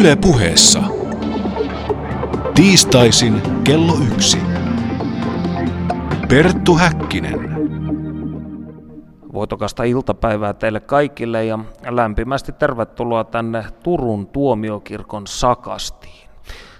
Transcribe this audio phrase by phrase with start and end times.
[0.00, 0.82] Yle puheessa.
[2.54, 4.38] Tiistaisin kello yksi.
[6.28, 7.54] Perttu Häkkinen.
[9.32, 11.58] Voitokasta iltapäivää teille kaikille ja
[11.88, 16.28] lämpimästi tervetuloa tänne Turun tuomiokirkon sakastiin.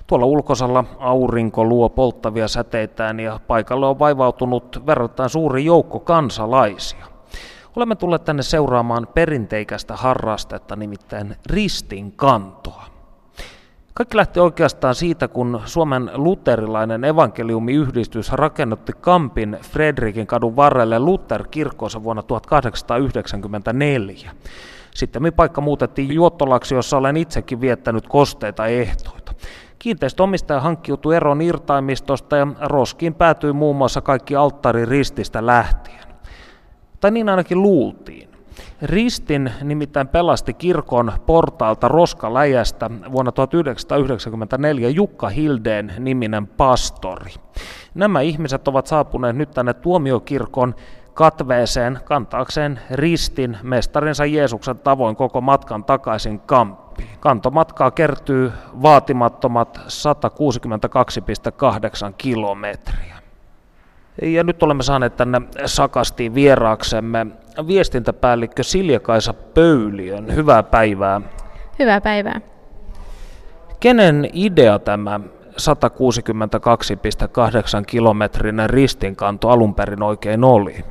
[0.07, 7.07] Tuolla ulkosalla aurinko luo polttavia säteitään ja paikalle on vaivautunut verrattain suuri joukko kansalaisia.
[7.77, 12.94] Olemme tulleet tänne seuraamaan perinteikästä harrastetta, nimittäin ristin kantoa.
[13.95, 22.23] Kaikki lähti oikeastaan siitä, kun Suomen luterilainen evankeliumiyhdistys rakennutti Kampin Fredrikin kadun varrelle Luther-kirkkonsa vuonna
[22.23, 24.31] 1894.
[24.95, 29.35] Sitten paikka muutettiin Juottolaksi, jossa olen itsekin viettänyt kosteita ehtoita.
[29.79, 36.05] Kiinteistöomistaja hankkiutui eroon irtaimistosta ja roskiin päätyi muun muassa kaikki alttarin rististä lähtien.
[37.01, 38.34] Tai niin ainakin luultiin.
[38.85, 47.33] Ristin nimittäin pelasti kirkon portaalta roskaläjästä vuonna 1994 Jukka Hildeen niminen pastori.
[47.95, 50.75] Nämä ihmiset ovat saapuneet nyt tänne tuomiokirkon
[51.15, 57.09] katveeseen kantaakseen ristin mestarinsa Jeesuksen tavoin koko matkan takaisin kamppiin.
[57.21, 59.93] Kantomatkaa kertyy vaatimattomat 162,8
[62.19, 63.24] kilometriä.
[64.23, 67.27] Ja nyt olemme saaneet tänne Sakastiin vieraaksemme
[67.67, 70.35] viestintäpäällikkö Silja-Kaisa Pöyliön.
[70.35, 71.21] Hyvää päivää.
[71.79, 72.41] Hyvää päivää.
[73.81, 75.21] Kenen idea tämä
[75.51, 75.57] 162,8
[77.87, 80.85] kilometrinen ristinkanto alun perin oikein oli?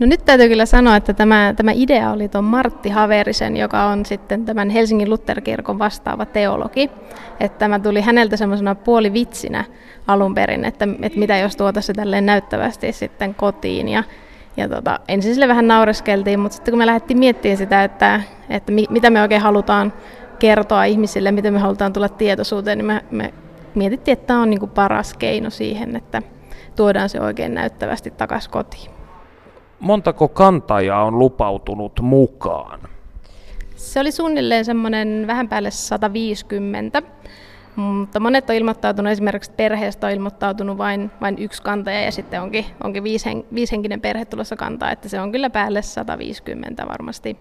[0.00, 4.06] No nyt täytyy kyllä sanoa, että tämä, tämä idea oli tuon Martti Haverisen, joka on
[4.06, 6.90] sitten tämän Helsingin Lutherkirkon vastaava teologi.
[7.40, 9.64] Että tämä tuli häneltä semmoisena puolivitsinä
[10.06, 13.88] alun perin, että, että mitä jos tuota se tälleen näyttävästi sitten kotiin.
[13.88, 14.04] Ja,
[14.56, 18.20] ja tota, ensin sille vähän naureskeltiin, mutta sitten kun me lähdettiin miettimään sitä, että,
[18.50, 19.92] että mi, mitä me oikein halutaan
[20.38, 23.34] kertoa ihmisille, miten me halutaan tulla tietoisuuteen, niin me, me
[23.74, 26.22] mietittiin, että tämä on niin paras keino siihen, että
[26.76, 28.99] tuodaan se oikein näyttävästi takaisin kotiin.
[29.80, 32.80] Montako kantajaa on lupautunut mukaan?
[33.76, 37.02] Se oli suunnilleen semmoinen vähän päälle 150,
[37.76, 42.64] mutta monet on ilmoittautunut, esimerkiksi perheestä on ilmoittautunut vain, vain yksi kantaja ja sitten onkin,
[42.84, 47.36] onkin viisen, viishenkinen perhe tulossa kantaa, että se on kyllä päälle 150 varmasti.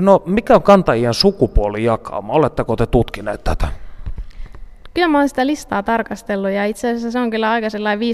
[0.00, 2.32] No mikä on kantajien sukupuolijakauma?
[2.32, 3.68] Oletteko te tutkineet tätä?
[4.94, 8.08] Kyllä mä oon sitä listaa tarkastellut ja itse asiassa se on kyllä aika sellainen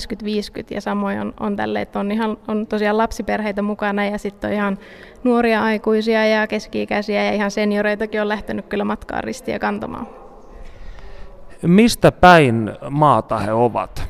[0.62, 4.50] 50-50 ja samoin on, on tälle, että on, ihan, on tosiaan lapsiperheitä mukana ja sitten
[4.50, 4.78] on ihan
[5.24, 10.08] nuoria aikuisia ja keski-ikäisiä ja ihan senioreitakin on lähtenyt kyllä matkaan ristiä kantamaan.
[11.62, 14.08] Mistä päin maata he ovat?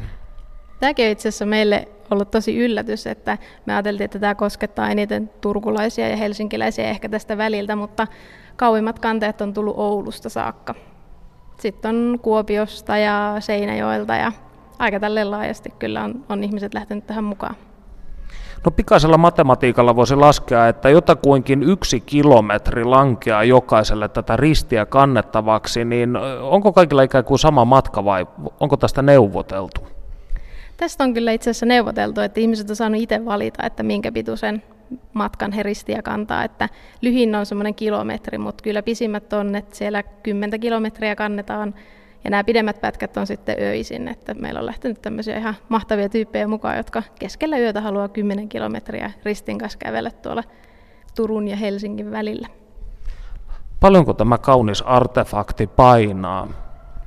[0.81, 5.31] Tämäkin on itse asiassa meille ollut tosi yllätys, että me ajateltiin, että tämä koskettaa eniten
[5.41, 8.07] turkulaisia ja helsinkiläisiä ehkä tästä väliltä, mutta
[8.57, 10.75] kauimmat kanteet on tullut Oulusta saakka.
[11.59, 14.33] Sitten on Kuopiosta ja Seinäjoelta ja
[14.79, 17.55] aika tälleen laajasti kyllä on, on ihmiset lähtenyt tähän mukaan.
[18.65, 26.17] No pikaisella matematiikalla voisi laskea, että jotakuinkin yksi kilometri lankeaa jokaiselle tätä ristiä kannettavaksi, niin
[26.41, 28.27] onko kaikilla ikään kuin sama matka vai
[28.61, 29.81] onko tästä neuvoteltu?
[30.77, 34.63] Tästä on kyllä itse asiassa neuvoteltu, että ihmiset on saanut itse valita, että minkä pituisen
[35.13, 36.69] matkan heristiä kantaa, että
[37.03, 41.75] lyhin on semmoinen kilometri, mutta kyllä pisimmät on, että siellä 10 kilometriä kannetaan
[42.25, 46.49] ja nämä pidemmät pätkät on sitten öisin, että meillä on lähtenyt tämmöisiä ihan mahtavia tyyppejä
[46.49, 50.43] mukaan, jotka keskellä yötä haluaa 10 kilometriä ristin kanssa kävellä tuolla
[51.17, 52.49] Turun ja Helsingin välillä.
[53.81, 56.49] Paljonko tämä kaunis artefakti painaa?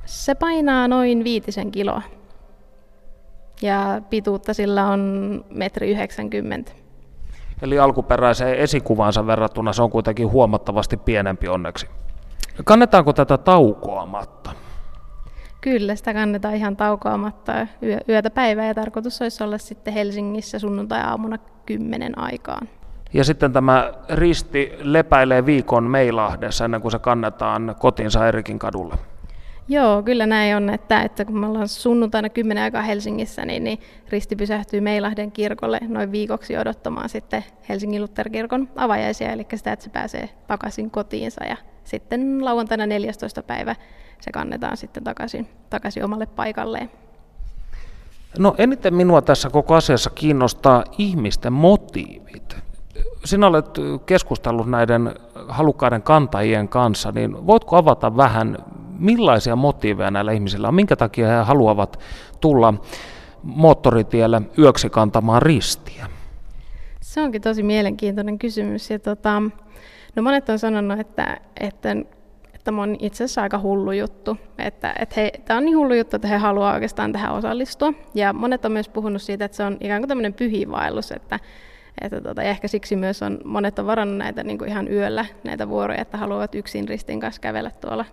[0.04, 2.02] Se painaa noin viitisen kiloa.
[3.62, 6.72] Ja pituutta sillä on metri 90.
[7.62, 11.86] Eli alkuperäiseen esikuvansa verrattuna se on kuitenkin huomattavasti pienempi onneksi.
[12.64, 14.50] Kannetaanko tätä taukoamatta?
[15.60, 21.38] Kyllä, sitä kannetaan ihan taukoamatta yö, yötä päivää ja tarkoitus olisi olla sitten Helsingissä sunnuntai-aamuna
[21.66, 22.68] kymmenen aikaan.
[23.12, 28.98] Ja sitten tämä risti lepäilee viikon Meilahdessa ennen kuin se kannetaan kotiinsa Erikin kadulla.
[29.70, 33.78] Joo, kyllä näin on, että, että kun me ollaan sunnuntaina 10 aikaa Helsingissä, niin, niin
[34.08, 39.90] Risti pysähtyy Meilahden kirkolle noin viikoksi odottamaan sitten Helsingin Lutherkirkon avajaisia, eli sitä, että se
[39.90, 43.42] pääsee takaisin kotiinsa ja sitten lauantaina 14.
[43.42, 43.76] päivä
[44.20, 46.90] se kannetaan sitten takaisin, takaisin omalle paikalleen.
[48.38, 52.56] No eniten minua tässä koko asiassa kiinnostaa ihmisten motiivit.
[53.24, 53.66] Sinä olet
[54.06, 55.14] keskustellut näiden
[55.48, 58.58] halukkaiden kantajien kanssa, niin voitko avata vähän,
[59.00, 62.00] millaisia motiiveja näillä ihmisillä on, minkä takia he haluavat
[62.40, 62.74] tulla
[63.42, 66.06] moottoritielle yöksi kantamaan ristiä?
[67.00, 68.90] Se onkin tosi mielenkiintoinen kysymys.
[68.90, 69.42] Ja tota,
[70.16, 71.96] no monet on sanonut, että, että
[72.64, 74.36] tämä on itse asiassa aika hullu juttu.
[74.58, 77.92] Että, että he, tämä on niin hullu juttu, että he haluavat oikeastaan tähän osallistua.
[78.14, 81.38] Ja monet on myös puhunut siitä, että se on ikään kuin tämmöinen pyhiinvaellus, että,
[82.00, 85.26] että tota, ja ehkä siksi myös on, monet on varannut näitä niin kuin ihan yöllä
[85.44, 88.04] näitä vuoroja, että haluavat yksin ristin kanssa kävellä tuolla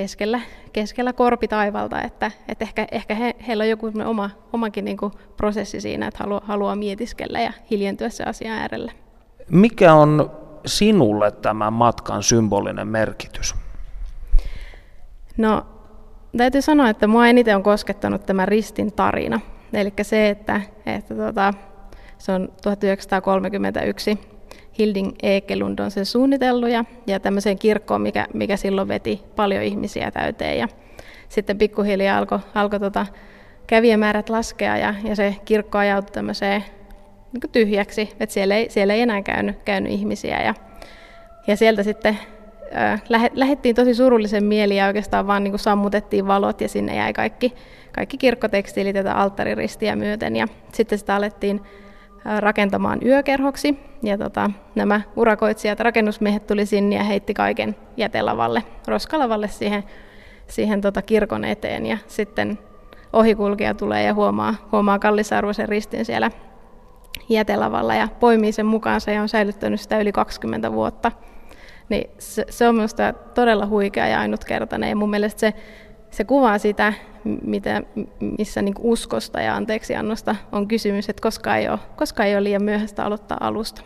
[0.00, 0.40] keskellä,
[0.72, 5.80] keskellä korpitaivalta, että, että ehkä, ehkä he, heillä on joku oma, omakin niin kuin prosessi
[5.80, 8.92] siinä, että haluaa, haluaa mietiskellä ja hiljentyä se asian äärelle.
[9.50, 10.30] Mikä on
[10.66, 13.54] sinulle tämän matkan symbolinen merkitys?
[15.36, 15.66] No,
[16.36, 19.40] täytyy sanoa, että mua eniten on koskettanut tämä ristin tarina.
[19.72, 21.54] Eli se, että, että tota,
[22.18, 24.18] se on 1931
[24.80, 30.10] Hilding Ekelund on sen suunnitellut ja, ja tämmöiseen kirkkoon, mikä, mikä silloin veti paljon ihmisiä
[30.10, 30.58] täyteen.
[30.58, 30.68] Ja
[31.28, 33.06] sitten pikkuhiljaa alkoi alko tota,
[33.66, 36.64] kävijämäärät laskea ja, ja se kirkko ajautui tämmöiseen
[37.32, 40.42] niin tyhjäksi, että siellä ei, siellä ei enää käynyt, käynyt ihmisiä.
[40.42, 40.54] Ja,
[41.46, 42.18] ja sieltä sitten
[42.76, 43.02] äh,
[43.34, 47.54] lähettiin tosi surullisen mieli ja oikeastaan vaan niin sammutettiin valot ja sinne jäi kaikki,
[47.92, 50.36] kaikki kirkkotekstiilit tätä alttariristiä myöten.
[50.36, 51.60] Ja sitten sitä alettiin
[52.38, 53.78] rakentamaan yökerhoksi.
[54.02, 59.84] Ja tota, nämä urakoitsijat, rakennusmiehet tuli sinne ja heitti kaiken jätelavalle, roskalavalle siihen,
[60.46, 61.86] siihen tota kirkon eteen.
[61.86, 62.58] Ja sitten
[63.12, 66.30] ohikulkija tulee ja huomaa, huomaa kallisarvoisen ristin siellä
[67.28, 71.12] jätelavalla ja poimii sen mukaansa ja on säilyttänyt sitä yli 20 vuotta.
[71.88, 75.54] Niin se, se on minusta todella huikea ja ainutkertainen ja mun mielestä se,
[76.10, 76.92] se kuvaa sitä,
[77.24, 77.82] mitä,
[78.38, 82.62] missä niin uskosta ja anteeksiannosta on kysymys, että koskaan ei ole, koskaan ei ole liian
[82.62, 83.82] myöhäistä aloittaa alusta.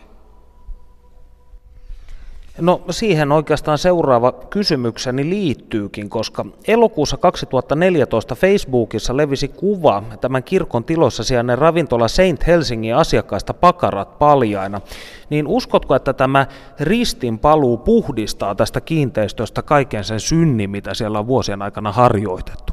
[2.61, 11.23] No siihen oikeastaan seuraava kysymykseni liittyykin, koska elokuussa 2014 Facebookissa levisi kuva tämän kirkon tilossa
[11.23, 14.81] sijainen ravintola Saint Helsingin asiakkaista pakarat paljaina.
[15.29, 16.47] Niin uskotko, että tämä
[16.79, 22.64] ristin paluu puhdistaa tästä kiinteistöstä kaiken sen synnin, mitä siellä on vuosien aikana harjoitettu?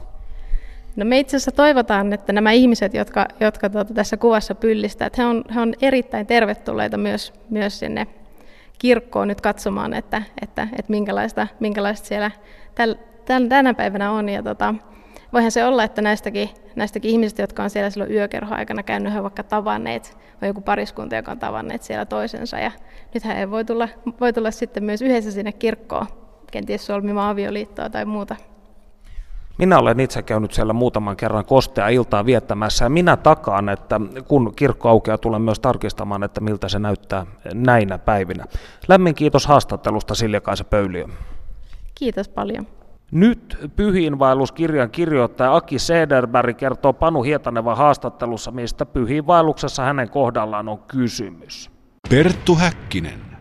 [0.96, 5.24] No me itse asiassa toivotaan, että nämä ihmiset, jotka, jotka tuota, tässä kuvassa pyllistävät, he
[5.24, 8.06] on, he on erittäin tervetulleita myös, myös sinne
[8.78, 12.30] kirkkoon nyt katsomaan, että, että, että minkälaista, minkälaista siellä
[12.74, 12.94] täl,
[13.24, 14.28] täl, tänä päivänä on.
[14.28, 14.74] Ja tota,
[15.32, 19.42] voihan se olla, että näistäkin, näistäkin ihmisistä, jotka on siellä silloin yökerhoaikana käynyt, he vaikka
[19.42, 22.58] tavanneet, on joku pariskunta, joka on tavanneet siellä toisensa.
[22.58, 22.70] Ja
[23.14, 23.88] nythän he voi tulla,
[24.20, 26.06] voi tulla sitten myös yhdessä sinne kirkkoon,
[26.50, 28.36] kenties solmimaan avioliittoa tai muuta
[29.58, 34.52] minä olen itse käynyt siellä muutaman kerran kostea iltaa viettämässä ja minä takaan, että kun
[34.56, 38.44] kirkko aukeaa, tulen myös tarkistamaan, että miltä se näyttää näinä päivinä.
[38.88, 41.04] Lämmin kiitos haastattelusta Siljakaisa Pöyliö.
[41.94, 42.66] Kiitos paljon.
[43.10, 51.70] Nyt pyhiinvaelluskirjan kirjoittaja Aki Sederberg kertoo Panu Hietanevan haastattelussa, mistä pyhiinvaelluksessa hänen kohdallaan on kysymys.
[52.10, 53.31] Perttu Häkkinen.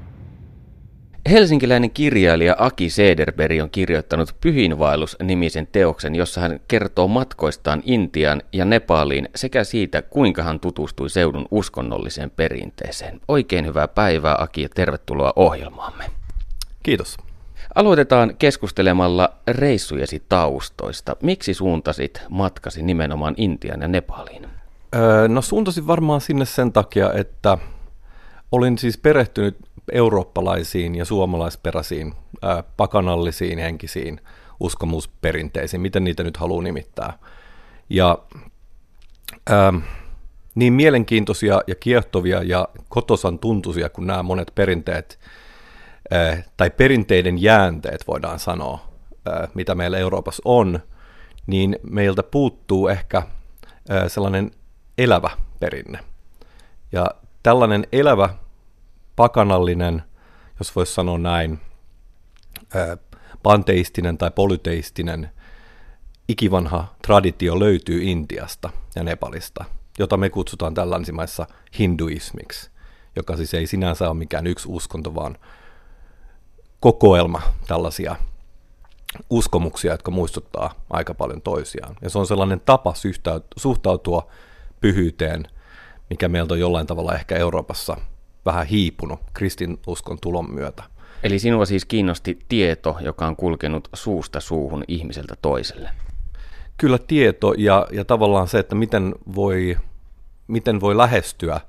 [1.30, 9.30] Helsinkiläinen kirjailija Aki Sederberg on kirjoittanut Pyhinvaellus-nimisen teoksen, jossa hän kertoo matkoistaan Intiaan ja Nepaliin
[9.36, 13.22] sekä siitä, kuinka hän tutustui seudun uskonnolliseen perinteeseen.
[13.28, 16.06] Oikein hyvää päivää Aki ja tervetuloa ohjelmaamme.
[16.84, 17.18] Kiitos.
[17.76, 21.16] Aloitetaan keskustelemalla reissujesi taustoista.
[21.22, 24.48] Miksi suuntasit matkasi nimenomaan Intiaan ja Nepaliin?
[24.96, 27.58] Öö, no suuntasin varmaan sinne sen takia, että
[28.52, 29.58] olin siis perehtynyt
[29.92, 34.22] eurooppalaisiin ja suomalaisperäisiin ää, pakanallisiin henkisiin
[34.60, 37.14] uskomusperinteisiin, miten niitä nyt haluaa nimittää.
[37.90, 38.18] Ja
[39.50, 39.74] ää,
[40.56, 45.20] niin mielenkiintoisia ja kiehtovia ja kotosan tuntuisia kuin nämä monet perinteet,
[46.12, 48.80] ää, tai perinteiden jäänteet voidaan sanoa,
[49.26, 50.80] ää, mitä meillä Euroopassa on,
[51.48, 53.24] niin meiltä puuttuu ehkä
[53.90, 54.52] ää, sellainen
[54.98, 56.00] elävä perinne.
[56.92, 57.06] Ja
[57.44, 58.30] tällainen elävä
[59.22, 60.04] pakanallinen,
[60.60, 61.60] jos voisi sanoa näin,
[63.44, 65.30] panteistinen tai polyteistinen
[66.28, 69.66] ikivanha traditio löytyy Intiasta ja Nepalista,
[70.00, 71.48] jota me kutsutaan tällä länsimaissa
[71.80, 72.72] hinduismiksi,
[73.16, 75.38] joka siis ei sinänsä ole mikään yksi uskonto, vaan
[76.80, 78.16] kokoelma tällaisia
[79.30, 81.96] uskomuksia, jotka muistuttaa aika paljon toisiaan.
[82.02, 82.94] Ja se on sellainen tapa
[83.58, 84.32] suhtautua
[84.80, 85.48] pyhyyteen,
[86.10, 87.98] mikä meiltä on jollain tavalla ehkä Euroopassa
[88.46, 90.84] vähän hiipunut kristinuskon tulon myötä.
[91.24, 95.90] Eli sinua siis kiinnosti tieto, joka on kulkenut suusta suuhun ihmiseltä toiselle?
[96.78, 99.78] Kyllä tieto ja, ja tavallaan se, että miten voi,
[100.48, 101.62] miten voi lähestyä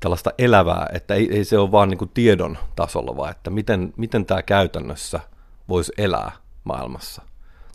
[0.00, 4.26] tällaista elävää, että ei, ei se ole vaan niin tiedon tasolla, vaan että miten, miten
[4.26, 5.20] tämä käytännössä
[5.68, 6.32] voisi elää
[6.64, 7.22] maailmassa.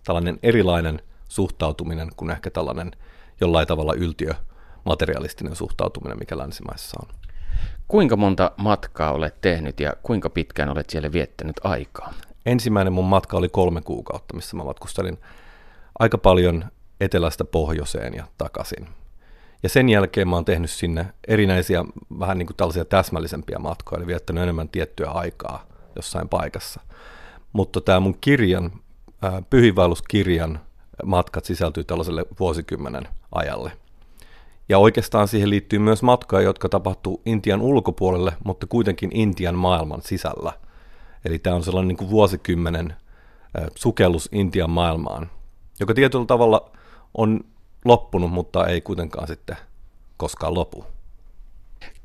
[0.03, 2.91] Tällainen erilainen suhtautuminen kuin ehkä tällainen
[3.41, 4.33] jollain tavalla yltiö
[4.85, 7.28] materialistinen suhtautuminen, mikä länsimaissa on.
[7.89, 12.13] Kuinka monta matkaa olet tehnyt ja kuinka pitkään olet siellä viettänyt aikaa?
[12.45, 15.17] ensimmäinen mun matka oli kolme kuukautta, missä mä matkustelin
[15.99, 16.65] aika paljon
[17.01, 18.87] etelästä pohjoiseen ja takaisin.
[19.63, 21.85] Ja sen jälkeen mä oon tehnyt sinne erinäisiä,
[22.19, 25.65] vähän niin kuin tällaisia täsmällisempiä matkoja, eli viettänyt enemmän tiettyä aikaa
[25.95, 26.81] jossain paikassa.
[27.53, 28.71] Mutta tämä mun kirjan,
[29.49, 30.59] pyhiinvaelluskirjan
[31.05, 33.71] matkat sisältyy tällaiselle vuosikymmenen ajalle.
[34.69, 40.53] Ja oikeastaan siihen liittyy myös matkoja, jotka tapahtuu Intian ulkopuolelle, mutta kuitenkin Intian maailman sisällä.
[41.25, 42.93] Eli tämä on sellainen niin kuin vuosikymmenen
[43.75, 45.29] sukellus Intian maailmaan,
[45.79, 46.71] joka tietyllä tavalla
[47.17, 47.39] on
[47.85, 49.57] loppunut, mutta ei kuitenkaan sitten
[50.17, 50.85] koskaan lopu.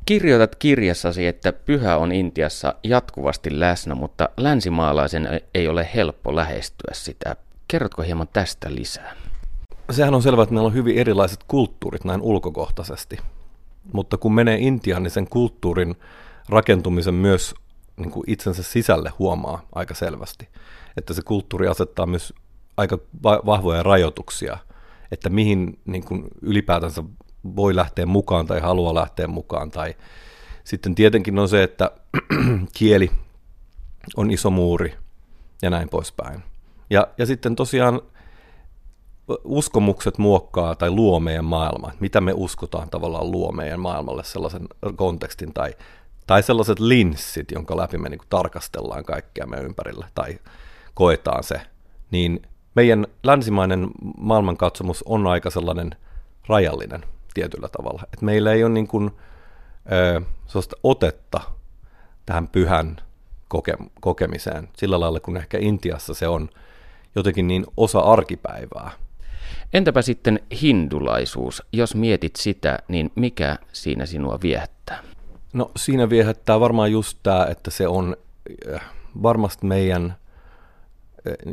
[0.06, 7.36] Kirjoitat kirjassasi, että pyhä on Intiassa jatkuvasti läsnä, mutta länsimaalaisen ei ole helppo lähestyä sitä.
[7.68, 9.14] Kerrotko hieman tästä lisää?
[9.90, 13.18] Sehän on selvää, että meillä on hyvin erilaiset kulttuurit näin ulkokohtaisesti.
[13.92, 15.94] Mutta kun menee Intiaan, niin sen kulttuurin
[16.48, 17.54] rakentumisen myös
[17.96, 20.48] niin kuin itsensä sisälle huomaa aika selvästi.
[20.96, 22.34] Että se kulttuuri asettaa myös
[22.76, 24.58] aika vahvoja rajoituksia,
[25.12, 27.02] että mihin niin kuin ylipäätänsä
[27.56, 29.70] voi lähteä mukaan tai haluaa lähteä mukaan.
[29.70, 29.94] Tai
[30.64, 31.90] sitten tietenkin on se, että
[32.78, 33.10] kieli
[34.16, 34.94] on iso muuri
[35.62, 36.42] ja näin poispäin.
[36.90, 38.00] Ja, ja sitten tosiaan
[39.44, 41.92] uskomukset muokkaa tai luo meidän maailmaa.
[42.00, 45.74] Mitä me uskotaan tavallaan luo meidän maailmalle sellaisen kontekstin tai,
[46.26, 50.38] tai sellaiset linssit, jonka läpi me niin tarkastellaan kaikkea meidän ympärillä tai
[50.94, 51.60] koetaan se.
[52.10, 52.42] Niin
[52.74, 55.90] meidän länsimainen maailmankatsomus on aika sellainen
[56.46, 57.04] rajallinen
[57.34, 58.02] tietyllä tavalla.
[58.12, 59.10] Et meillä ei ole niin kuin,
[59.92, 60.20] ö,
[60.82, 61.40] otetta
[62.26, 62.96] tähän pyhän
[63.48, 66.48] koke- kokemiseen sillä lailla, kun ehkä Intiassa se on
[67.16, 69.03] jotenkin niin osa arkipäivää.
[69.72, 71.62] Entäpä sitten hindulaisuus?
[71.72, 75.02] Jos mietit sitä, niin mikä siinä sinua viehättää?
[75.52, 78.16] No siinä viehättää varmaan just tämä, että se on
[79.22, 80.16] varmasti meidän,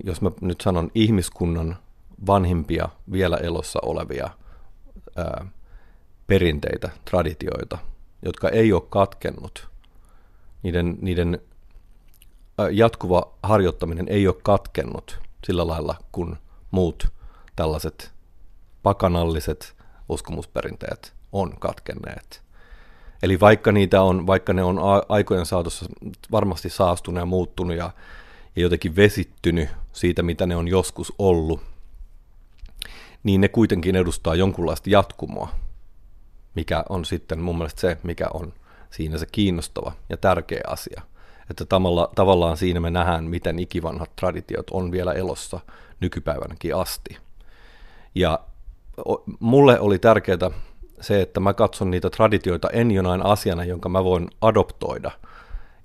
[0.03, 1.77] jos mä nyt sanon ihmiskunnan
[2.27, 4.29] vanhimpia vielä elossa olevia
[5.15, 5.45] ää,
[6.27, 7.77] perinteitä, traditioita,
[8.25, 9.69] jotka ei ole katkennut.
[10.63, 11.39] Niiden, niiden
[12.71, 16.37] jatkuva harjoittaminen ei ole katkennut sillä lailla kuin
[16.71, 17.07] muut
[17.61, 18.11] tällaiset
[18.83, 19.75] pakanalliset
[20.09, 22.41] uskomusperinteet on katkenneet.
[23.23, 25.85] Eli vaikka, niitä on, vaikka ne on aikojen saatossa
[26.31, 27.91] varmasti saastunut ja muuttunut ja,
[28.55, 31.61] ja jotenkin vesittynyt siitä, mitä ne on joskus ollut,
[33.23, 35.49] niin ne kuitenkin edustaa jonkunlaista jatkumoa,
[36.55, 38.53] mikä on sitten mun mielestä se, mikä on
[38.89, 41.01] siinä se kiinnostava ja tärkeä asia.
[41.49, 45.59] Että tavalla, tavallaan siinä me nähdään, miten ikivanhat traditiot on vielä elossa
[45.99, 47.17] nykypäivänäkin asti.
[48.15, 48.39] Ja
[49.39, 50.51] mulle oli tärkeää
[51.01, 55.11] se, että mä katson niitä traditioita en jonain asiana, jonka mä voin adoptoida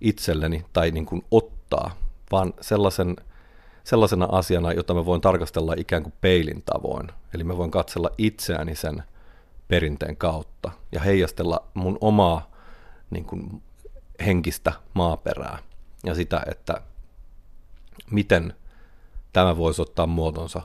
[0.01, 1.91] itselleni tai niin kuin ottaa,
[2.33, 3.17] vaan sellaisen,
[3.85, 7.09] sellaisena asiana, jota mä voin tarkastella ikään kuin peilin tavoin.
[7.35, 9.03] Eli mä voin katsella itseäni sen
[9.69, 12.51] perinteen kautta ja heijastella mun omaa
[13.11, 13.63] niin kuin,
[14.27, 15.59] henkistä maaperää
[16.05, 16.81] ja sitä, että
[18.11, 18.55] miten
[19.33, 20.63] tämä voisi ottaa muotonsa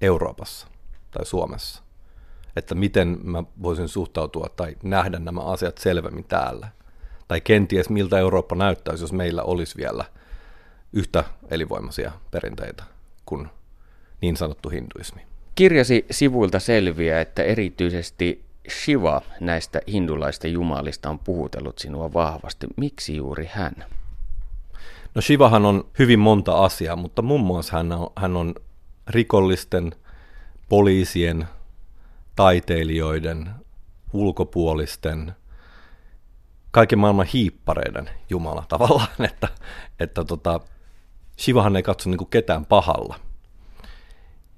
[0.00, 0.71] Euroopassa
[1.12, 1.82] tai Suomessa.
[2.56, 6.68] Että miten mä voisin suhtautua tai nähdä nämä asiat selvemmin täällä.
[7.28, 10.04] Tai kenties miltä Eurooppa näyttäisi, jos meillä olisi vielä
[10.92, 12.84] yhtä elinvoimaisia perinteitä
[13.26, 13.48] kuin
[14.20, 15.22] niin sanottu hinduismi.
[15.54, 22.66] Kirjasi sivuilta selviää, että erityisesti Shiva näistä hindulaista jumalista on puhutellut sinua vahvasti.
[22.76, 23.84] Miksi juuri hän?
[25.14, 28.54] No Shivahan on hyvin monta asiaa, mutta muun muassa hän on, hän on
[29.08, 29.92] rikollisten,
[30.72, 31.48] poliisien,
[32.36, 33.50] taiteilijoiden,
[34.12, 35.32] ulkopuolisten,
[36.70, 39.48] kaiken maailman hiippareiden Jumala tavallaan, että,
[40.00, 40.60] että tota,
[41.38, 43.20] Shivahan ei katso niin ketään pahalla.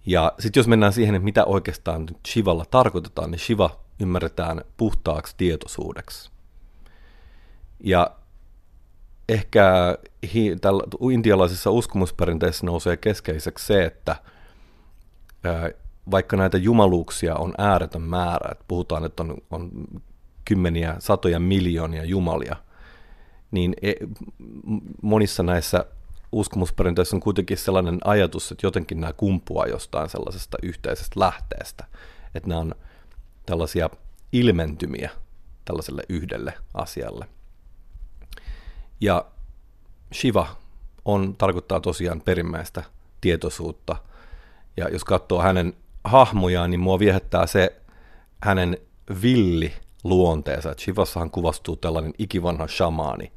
[0.06, 6.30] Ja sitten jos mennään siihen, että mitä oikeastaan Shivalla tarkoitetaan, niin Shiva ymmärretään puhtaaksi tietoisuudeksi.
[7.80, 8.10] Ja
[9.28, 9.98] ehkä
[10.34, 14.16] hi, tällä, intialaisissa uskomusperinteessä nousee keskeiseksi se, että
[15.44, 15.70] ää,
[16.10, 19.70] vaikka näitä jumaluuksia on ääretön määrä, että puhutaan, että on, on
[20.44, 22.56] kymmeniä, satoja miljoonia jumalia,
[23.50, 23.92] niin e,
[25.02, 25.84] monissa näissä
[26.32, 31.84] uskomusperinteissä on kuitenkin sellainen ajatus, että jotenkin nämä kumpuaa jostain sellaisesta yhteisestä lähteestä,
[32.34, 32.74] että nämä on
[33.46, 33.90] tällaisia
[34.32, 35.10] ilmentymiä
[35.64, 37.26] tällaiselle yhdelle asialle.
[39.00, 39.24] Ja
[40.14, 40.56] Shiva
[41.04, 42.82] on, tarkoittaa tosiaan perimmäistä
[43.20, 43.96] tietoisuutta.
[44.76, 47.80] Ja jos katsoo hänen hahmojaan, niin mua viehättää se
[48.42, 48.78] hänen
[49.22, 49.72] villi
[50.04, 50.74] luonteensa.
[50.78, 53.32] Shivassahan kuvastuu tällainen ikivanha shamaani.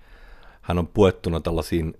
[0.61, 1.99] Hän on puettuna tällaisiin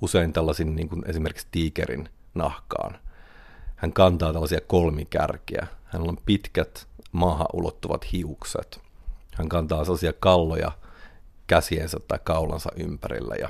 [0.00, 2.98] usein tällaisin niin kuin esimerkiksi tiikerin nahkaan.
[3.76, 5.66] Hän kantaa tällaisia kolmikärkiä.
[5.84, 8.80] Hänellä on pitkät maahan ulottuvat hiukset.
[9.34, 10.72] Hän kantaa sellaisia kalloja
[11.46, 13.48] käsiensä tai kaulansa ympärillä ja,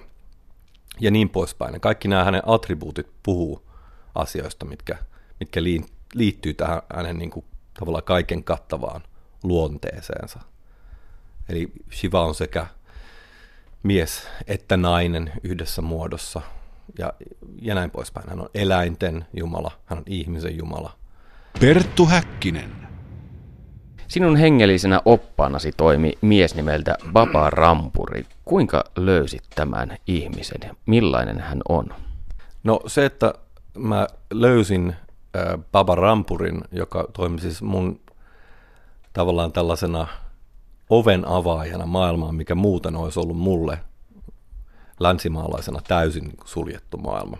[1.00, 1.74] ja niin poispäin.
[1.74, 3.62] Ja kaikki nämä hänen attribuutit puhuu
[4.14, 4.98] asioista, mitkä,
[5.40, 5.62] mitkä
[6.14, 7.44] liittyy tähän hänen niin kuin,
[7.78, 9.02] tavallaan kaiken kattavaan
[9.42, 10.40] luonteeseensa.
[11.48, 12.66] Eli Shiva on sekä
[13.82, 16.42] mies että nainen yhdessä muodossa
[16.98, 17.12] ja,
[17.62, 18.28] ja näin poispäin.
[18.28, 20.96] Hän on eläinten Jumala, hän on ihmisen Jumala.
[21.60, 22.88] Perttu Häkkinen.
[24.08, 28.26] Sinun hengellisenä oppaanasi toimi mies nimeltä Baba Rampuri.
[28.44, 30.76] Kuinka löysit tämän ihmisen?
[30.86, 31.94] Millainen hän on?
[32.64, 33.34] No se, että
[33.74, 34.96] mä löysin
[35.72, 38.00] Baba Rampurin, joka toimi siis mun
[39.12, 40.06] tavallaan tällaisena
[40.90, 43.78] oven avaajana maailmaan, mikä muuten olisi ollut mulle
[45.00, 47.36] länsimaalaisena täysin suljettu maailma.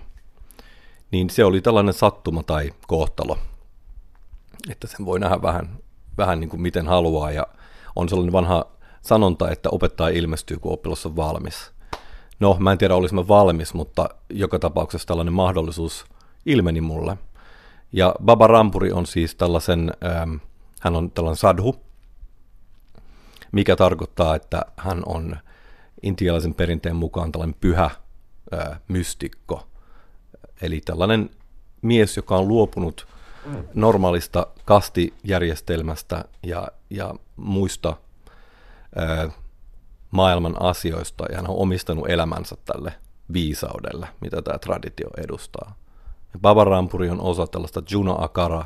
[1.11, 3.39] Niin se oli tällainen sattuma tai kohtalo,
[4.71, 5.79] että sen voi nähdä vähän,
[6.19, 7.47] vähän niin kuin miten haluaa ja
[7.97, 8.65] on sellainen vanha
[9.03, 11.73] sanonta, että opettaja ilmestyy, kun oppilas on valmis.
[12.41, 16.05] No, mä en tiedä, olisin mä valmis, mutta joka tapauksessa tällainen mahdollisuus
[16.47, 17.19] ilmeni mulle.
[17.93, 20.37] Ja Baba Rampuri on siis tällaisen, ähm,
[20.81, 21.77] hän on tällainen sadhu,
[23.53, 25.37] mikä tarkoittaa, että hän on
[26.03, 27.91] intialaisen perinteen mukaan tällainen pyhä
[28.53, 29.69] ää, mystikko.
[30.63, 31.31] Eli tällainen
[31.83, 33.09] mies, joka on luopunut
[33.75, 37.97] normaalista kastijärjestelmästä ja, ja muista
[38.97, 39.31] ää,
[40.11, 42.93] maailman asioista, ja hän on omistanut elämänsä tälle
[43.33, 45.75] viisaudelle, mitä tämä traditio edustaa.
[46.33, 48.65] Ja Baba Rampuri on osa tällaista Juna Akara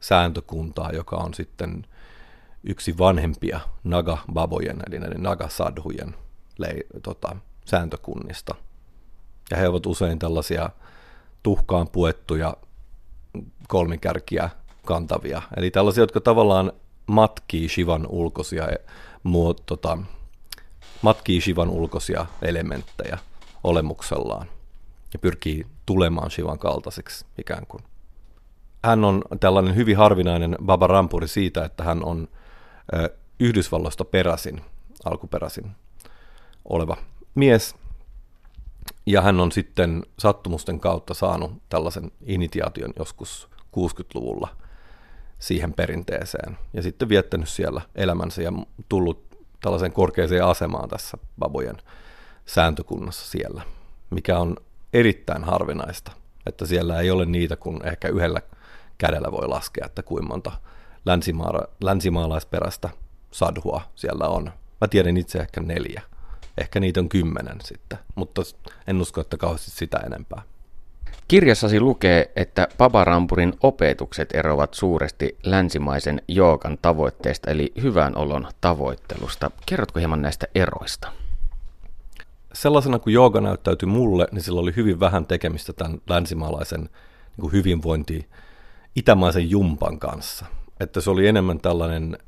[0.00, 1.86] sääntökuntaa, joka on sitten
[2.64, 6.14] yksi vanhempia Naga-babojen, eli näiden Naga-sadhujen
[6.58, 8.54] lei, tota, sääntökunnista.
[9.50, 10.70] Ja he ovat usein tällaisia
[11.42, 12.56] tuhkaan puettuja
[13.68, 14.50] kolmikärkiä
[14.84, 15.42] kantavia.
[15.56, 16.72] Eli tällaisia, jotka tavallaan
[17.06, 18.68] matkii Shivan ulkoisia,
[19.22, 19.98] muot, tota,
[21.02, 23.18] matkii Shivan ulkoisia elementtejä
[23.64, 24.46] olemuksellaan
[25.12, 27.84] ja pyrkii tulemaan Shivan kaltaiseksi ikään kuin.
[28.84, 32.28] Hän on tällainen hyvin harvinainen Baba Rampuri siitä, että hän on
[33.40, 34.60] Yhdysvalloista peräisin,
[35.04, 35.70] alkuperäisin
[36.68, 36.96] oleva
[37.34, 37.76] mies.
[39.06, 44.48] Ja hän on sitten sattumusten kautta saanut tällaisen initiaation joskus 60-luvulla
[45.38, 46.58] siihen perinteeseen.
[46.72, 48.52] Ja sitten viettänyt siellä elämänsä ja
[48.88, 51.76] tullut tällaiseen korkeaseen asemaan tässä babojen
[52.46, 53.62] sääntökunnassa siellä,
[54.10, 54.56] mikä on
[54.92, 56.12] erittäin harvinaista,
[56.46, 58.40] että siellä ei ole niitä, kun ehkä yhdellä
[58.98, 60.52] kädellä voi laskea, että kuinka monta
[61.04, 62.88] länsimaala- länsimaalaisperäistä
[63.30, 64.52] sadhua siellä on.
[64.80, 66.02] Mä tiedän itse ehkä neljä.
[66.58, 68.42] Ehkä niitä on kymmenen sitten, mutta
[68.86, 70.42] en usko, että kauheasti sitä enempää.
[71.28, 79.50] Kirjassasi lukee, että Paparampurin opetukset eroavat suuresti länsimaisen joogan tavoitteesta, eli hyvän olon tavoittelusta.
[79.66, 81.12] Kerrotko hieman näistä eroista?
[82.58, 87.52] Sellaisena kuin jooga näyttäytyi mulle, niin sillä oli hyvin vähän tekemistä tämän länsimaalaisen niin kuin
[87.52, 88.28] hyvinvointi
[88.96, 90.46] itämaisen jumpan kanssa.
[90.80, 92.18] Että se oli enemmän tällainen,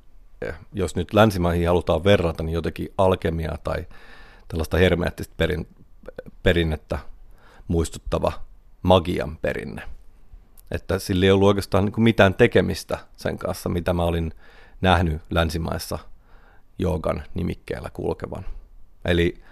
[0.42, 3.86] eh, jos nyt länsimaihin halutaan verrata, niin jotenkin alkemia tai
[4.48, 5.66] tällaista hermeettistä perin,
[6.42, 6.98] perinnettä
[7.68, 8.32] muistuttava
[8.82, 9.82] magian perinne.
[10.70, 14.34] Että sillä ei ollut oikeastaan niin mitään tekemistä sen kanssa, mitä mä olin
[14.80, 15.98] nähnyt länsimaissa
[16.78, 18.44] joogan nimikkeellä kulkevan.
[19.04, 19.49] Eli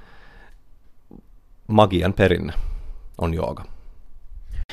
[1.68, 2.52] magian perinne
[3.18, 3.64] on jooga.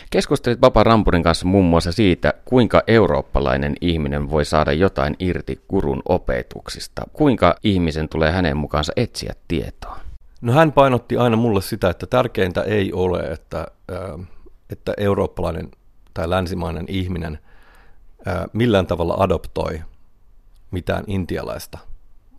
[0.09, 6.01] Keskustelit Papa Rampurin kanssa muun muassa siitä, kuinka eurooppalainen ihminen voi saada jotain irti kurun
[6.09, 7.01] opetuksista.
[7.13, 9.99] Kuinka ihmisen tulee hänen mukaansa etsiä tietoa?
[10.41, 13.67] No hän painotti aina mulle sitä, että tärkeintä ei ole, että,
[14.69, 15.71] että eurooppalainen
[16.13, 17.39] tai länsimainen ihminen
[18.53, 19.81] millään tavalla adoptoi
[20.71, 21.77] mitään intialaista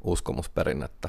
[0.04, 1.08] uskomusperinnettä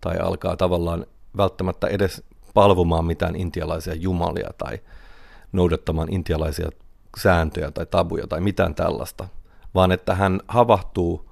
[0.00, 1.06] tai alkaa tavallaan
[1.36, 2.22] välttämättä edes
[2.56, 4.78] palvomaan mitään intialaisia jumalia tai
[5.52, 6.68] noudattamaan intialaisia
[7.18, 9.28] sääntöjä tai tabuja tai mitään tällaista,
[9.74, 11.30] vaan että hän havahtuu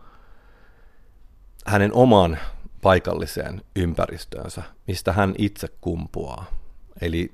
[1.67, 2.39] hänen omaan
[2.83, 6.45] paikalliseen ympäristöönsä, mistä hän itse kumpuaa.
[7.01, 7.31] Eli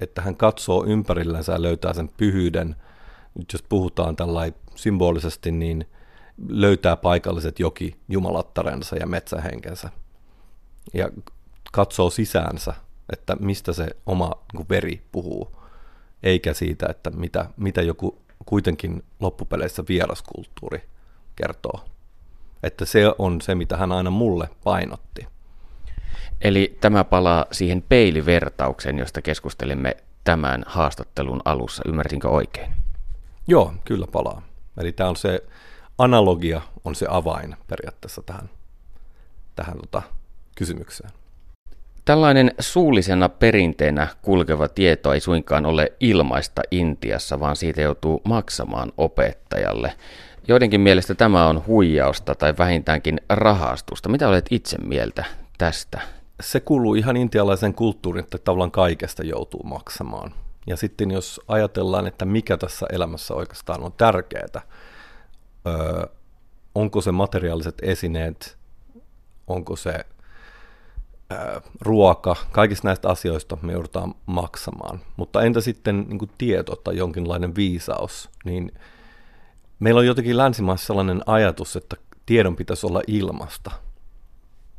[0.00, 2.76] että hän katsoo ympärillänsä ja löytää sen pyhyyden.
[3.38, 5.86] Nyt jos puhutaan tällainen symbolisesti, niin
[6.48, 9.90] löytää paikalliset joki jumalattarensa ja metsähenkensä.
[10.94, 11.10] Ja
[11.72, 12.74] katsoo sisäänsä,
[13.12, 15.56] että mistä se oma niin veri puhuu,
[16.22, 20.88] eikä siitä, että mitä, mitä joku kuitenkin loppupeleissä vieraskulttuuri
[21.36, 21.84] kertoo
[22.64, 25.26] että se on se, mitä hän aina mulle painotti.
[26.40, 31.82] Eli tämä palaa siihen peilivertaukseen, josta keskustelimme tämän haastattelun alussa.
[31.86, 32.74] Ymmärsinkö oikein?
[33.46, 34.42] Joo, kyllä palaa.
[34.78, 35.44] Eli tämä on se
[35.98, 38.50] analogia, on se avain periaatteessa tähän,
[39.56, 40.02] tähän tota,
[40.56, 41.10] kysymykseen.
[42.04, 49.92] Tällainen suullisena perinteenä kulkeva tieto ei suinkaan ole ilmaista Intiassa, vaan siitä joutuu maksamaan opettajalle.
[50.48, 54.08] Joidenkin mielestä tämä on huijausta tai vähintäänkin rahastusta.
[54.08, 55.24] Mitä olet itse mieltä
[55.58, 56.00] tästä?
[56.40, 60.34] Se kuuluu ihan intialaisen kulttuurin, että tavallaan kaikesta joutuu maksamaan.
[60.66, 64.62] Ja sitten jos ajatellaan, että mikä tässä elämässä oikeastaan on tärkeää,
[66.74, 68.58] onko se materiaaliset esineet,
[69.46, 70.04] onko se
[71.80, 75.00] ruoka, kaikista näistä asioista me joudutaan maksamaan.
[75.16, 78.72] Mutta entä sitten niin tieto tai jonkinlainen viisaus, niin
[79.78, 83.70] meillä on jotenkin länsimaissa sellainen ajatus, että tiedon pitäisi olla ilmasta,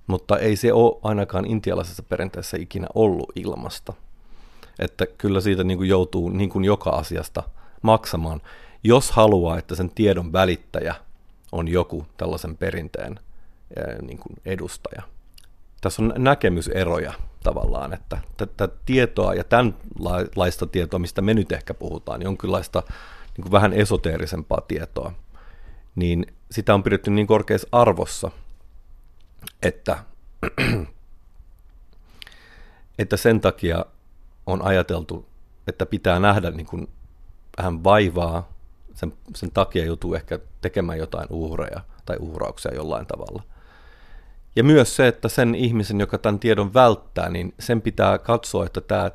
[0.07, 3.93] mutta ei se ole ainakaan intialaisessa perinteessä ikinä ollut ilmasta.
[4.79, 7.43] Että kyllä siitä niin kuin joutuu niin kuin joka asiasta
[7.81, 8.41] maksamaan,
[8.83, 10.95] jos haluaa, että sen tiedon välittäjä
[11.51, 13.19] on joku tällaisen perinteen
[14.01, 15.01] niin kuin edustaja.
[15.85, 22.21] Tässä on näkemyseroja tavallaan, että tätä tietoa ja tämänlaista tietoa, mistä me nyt ehkä puhutaan,
[22.21, 22.83] jonkinlaista
[23.37, 25.11] niin kuin vähän esoteerisempaa tietoa,
[25.95, 28.31] niin sitä on pidetty niin korkeassa arvossa,
[29.63, 29.97] että,
[32.99, 33.85] että sen takia
[34.45, 35.25] on ajateltu,
[35.67, 36.89] että pitää nähdä niin kuin
[37.57, 38.49] vähän vaivaa,
[38.93, 43.54] sen, sen takia joutuu ehkä tekemään jotain uhreja tai uhrauksia jollain tavalla.
[44.55, 48.81] Ja myös se, että sen ihmisen, joka tämän tiedon välttää, niin sen pitää katsoa, että
[48.81, 49.11] tämä,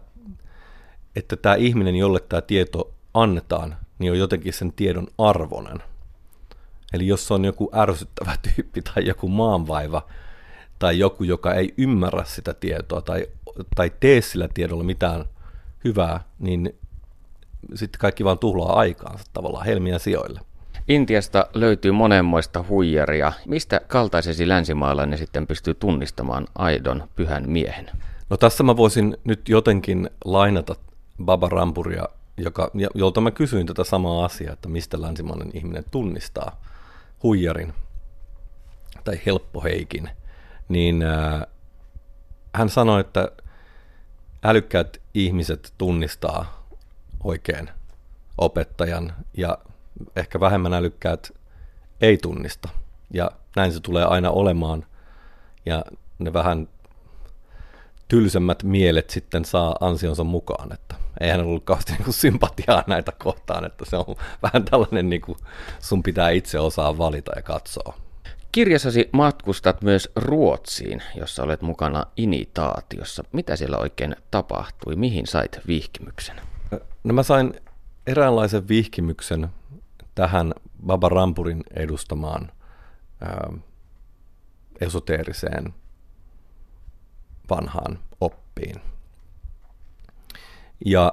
[1.17, 5.83] että tämä ihminen, jolle tämä tieto annetaan, niin on jotenkin sen tiedon arvonen.
[6.93, 10.07] Eli jos on joku ärsyttävä tyyppi tai joku maanvaiva
[10.79, 13.27] tai joku, joka ei ymmärrä sitä tietoa tai,
[13.75, 15.25] tai tee sillä tiedolla mitään
[15.85, 16.79] hyvää, niin
[17.75, 20.41] sitten kaikki vaan tuhlaa aikaansa tavallaan helmiä sijoille.
[20.91, 23.33] Intiasta löytyy monenmoista huijaria.
[23.47, 27.91] Mistä kaltaisesi länsimaalainen sitten pystyy tunnistamaan aidon pyhän miehen?
[28.31, 30.75] No tässä mä voisin nyt jotenkin lainata
[31.25, 32.05] Baba Rampuria
[32.37, 36.61] joka, jolta mä kysyin tätä samaa asiaa, että mistä länsimainen ihminen tunnistaa
[37.23, 37.75] huijarin
[39.05, 40.11] tai helppoheikin,
[40.69, 41.47] niin äh,
[42.55, 43.29] hän sanoi, että
[44.45, 46.67] älykkäät ihmiset tunnistaa
[47.25, 47.71] oikein
[48.39, 49.59] opettajan ja
[50.17, 51.33] ehkä vähemmän älykkäät
[52.01, 52.69] ei tunnista.
[53.15, 54.87] Ja näin se tulee aina olemaan.
[55.67, 55.85] Ja
[56.19, 56.69] ne vähän
[58.09, 63.65] tylsemmät mielet sitten saa ansionsa mukaan, että ei hän ollut kauheasti niin sympatiaa näitä kohtaan,
[63.65, 65.39] että se on vähän tällainen, niin kuin
[65.79, 67.95] sun pitää itse osaa valita ja katsoa.
[68.53, 73.25] Kirjassasi matkustat myös Ruotsiin, jossa olet mukana initaatiossa.
[73.33, 74.97] Mitä siellä oikein tapahtui?
[74.97, 76.41] Mihin sait vihkimyksen?
[77.05, 77.55] No mä sain
[78.07, 79.49] eräänlaisen vihkimyksen
[80.15, 80.53] tähän
[80.87, 82.53] Baba Rampurin edustamaan
[83.21, 83.53] ää,
[84.81, 85.75] esoteeriseen
[87.51, 88.81] vanhaan oppiin.
[90.87, 91.13] Ja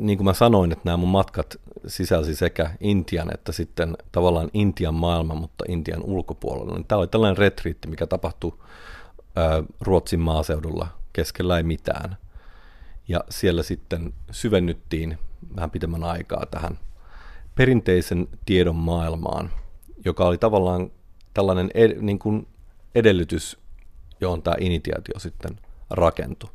[0.00, 4.94] niin kuin mä sanoin, että nämä mun matkat sisälsi sekä Intian että sitten tavallaan Intian
[4.94, 6.74] maailma, mutta Intian ulkopuolella.
[6.74, 8.58] Niin tämä oli tällainen retriitti, mikä tapahtui
[9.36, 12.16] ää, Ruotsin maaseudulla keskellä ei mitään.
[13.08, 15.18] Ja siellä sitten syvennyttiin
[15.56, 16.78] vähän pitemmän aikaa tähän
[17.54, 19.50] perinteisen tiedon maailmaan,
[20.04, 20.90] joka oli tavallaan
[21.34, 22.46] tällainen ed- niin kuin
[22.94, 23.58] edellytys,
[24.20, 25.58] johon tämä initiaatio sitten
[25.90, 26.50] rakentui.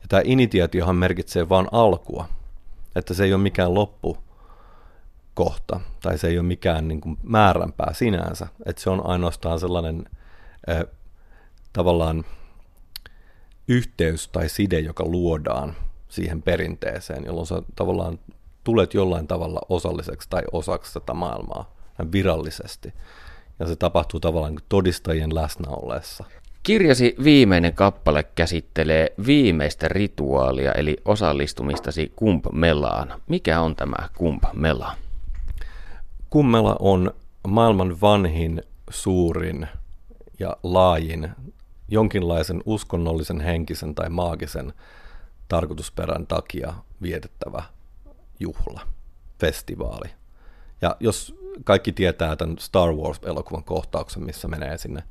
[0.00, 2.28] Ja tämä initiaatiohan merkitsee vain alkua,
[2.96, 4.16] että se ei ole mikään loppu
[5.34, 10.04] kohta, tai se ei ole mikään niin kuin määränpää sinänsä, että se on ainoastaan sellainen
[10.70, 10.82] äh,
[11.72, 12.24] tavallaan
[13.68, 15.76] yhteys tai side, joka luodaan
[16.08, 18.18] siihen perinteeseen, jolloin sä tavallaan
[18.64, 21.74] tulet jollain tavalla osalliseksi tai osaksi tätä maailmaa
[22.12, 22.92] virallisesti.
[23.58, 26.24] Ja se tapahtuu tavallaan todistajien läsnä ollessa.
[26.62, 33.20] Kirjasi viimeinen kappale käsittelee viimeistä rituaalia, eli osallistumistasi Kump Melaan.
[33.28, 34.96] Mikä on tämä Kump Mela?
[36.30, 37.14] Kummela on
[37.48, 39.68] maailman vanhin, suurin
[40.38, 41.30] ja laajin
[41.88, 44.72] jonkinlaisen uskonnollisen, henkisen tai maagisen
[45.48, 47.62] tarkoitusperän takia vietettävä
[48.40, 48.80] juhla,
[49.40, 50.10] festivaali.
[50.82, 55.02] Ja jos kaikki tietää tämän Star Wars-elokuvan kohtauksen, missä menee sinne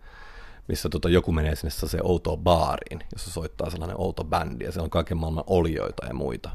[0.69, 4.81] missä tota, joku menee sinne se outo baariin, jossa soittaa sellainen outo bändi, ja se
[4.81, 6.49] on kaiken maailman olioita ja muita.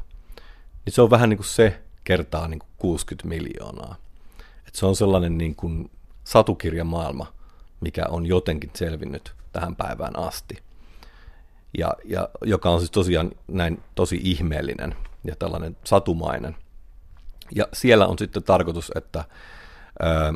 [0.85, 3.95] Niin se on vähän niin kuin se kertaa niin kuin 60 miljoonaa.
[4.67, 5.91] Et se on sellainen niin kuin
[6.23, 7.33] satukirjamaailma,
[7.81, 10.57] mikä on jotenkin selvinnyt tähän päivään asti.
[11.77, 16.55] ja, ja joka on siis tosiaan näin tosi ihmeellinen ja tällainen satumainen.
[17.51, 19.23] Ja siellä on sitten tarkoitus, että
[20.03, 20.33] ö,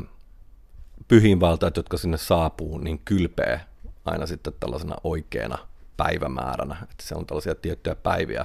[1.08, 3.60] pyhiinvaltajat, jotka sinne saapuu, niin kylpee
[4.04, 5.58] aina sitten tällaisena oikeana
[5.96, 6.76] päivämääränä.
[6.82, 8.44] Että se on tällaisia tiettyjä päiviä,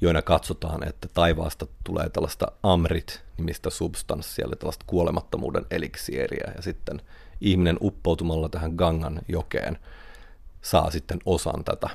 [0.00, 7.02] joina katsotaan, että taivaasta tulee tällaista amrit-nimistä substanssia, eli tällaista kuolemattomuuden eliksieriä, ja sitten
[7.40, 9.78] ihminen uppoutumalla tähän Gangan jokeen
[10.62, 11.90] saa sitten osan tätä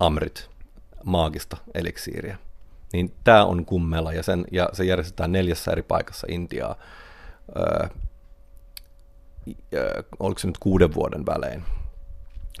[0.00, 0.50] amrit
[1.04, 2.38] maagista eliksiiriä.
[2.92, 6.76] Niin tämä on kummela, ja, sen, ja se järjestetään neljässä eri paikassa Intiaa.
[7.56, 7.88] Öö,
[10.18, 11.64] oliko se nyt kuuden vuoden välein.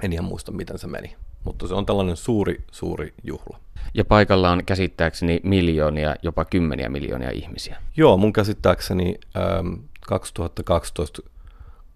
[0.02, 1.16] En ihan muista, miten se meni.
[1.44, 3.60] Mutta se on tällainen suuri, suuri juhla.
[3.94, 7.82] Ja paikalla on käsittääkseni miljoonia, jopa kymmeniä miljoonia ihmisiä.
[7.96, 9.74] Joo, mun käsittääkseni ähm,
[10.06, 11.22] 2012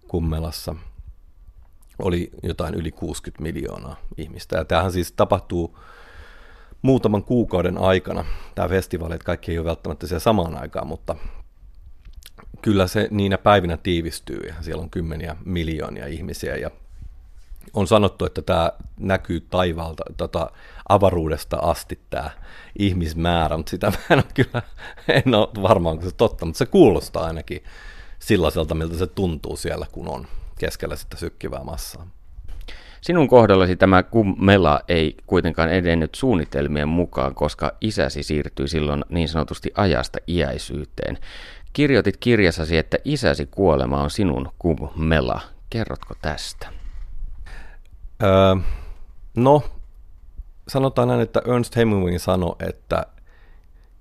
[0.07, 0.75] Kummelassa
[1.99, 4.57] oli jotain yli 60 miljoonaa ihmistä.
[4.57, 5.77] Ja tämähän siis tapahtuu
[6.81, 8.25] muutaman kuukauden aikana.
[8.55, 11.15] Tämä festivaali, että kaikki ei ole välttämättä siellä samaan aikaan, mutta
[12.61, 16.71] kyllä se niinä päivinä tiivistyy ja siellä on kymmeniä miljoonia ihmisiä ja
[17.73, 20.51] on sanottu, että tämä näkyy taivaalta, tota,
[20.89, 22.29] avaruudesta asti tämä
[22.79, 24.61] ihmismäärä, mutta sitä mä en ole kyllä,
[25.07, 27.63] en ole varmaan se totta, mutta se kuulostaa ainakin
[28.19, 30.27] sellaiselta, miltä se tuntuu siellä, kun on
[30.59, 32.07] keskellä sitä sykkivää massaa.
[33.01, 39.71] Sinun kohdallasi tämä kummela ei kuitenkaan edennyt suunnitelmien mukaan, koska isäsi siirtyi silloin niin sanotusti
[39.75, 41.17] ajasta iäisyyteen.
[41.73, 45.41] Kirjoitit kirjassasi, että isäsi kuolema on sinun kummela.
[45.69, 46.67] Kerrotko tästä?
[48.23, 48.55] Öö,
[49.35, 49.63] no,
[50.67, 53.05] sanotaan näin, että Ernst Hemingway sanoi, että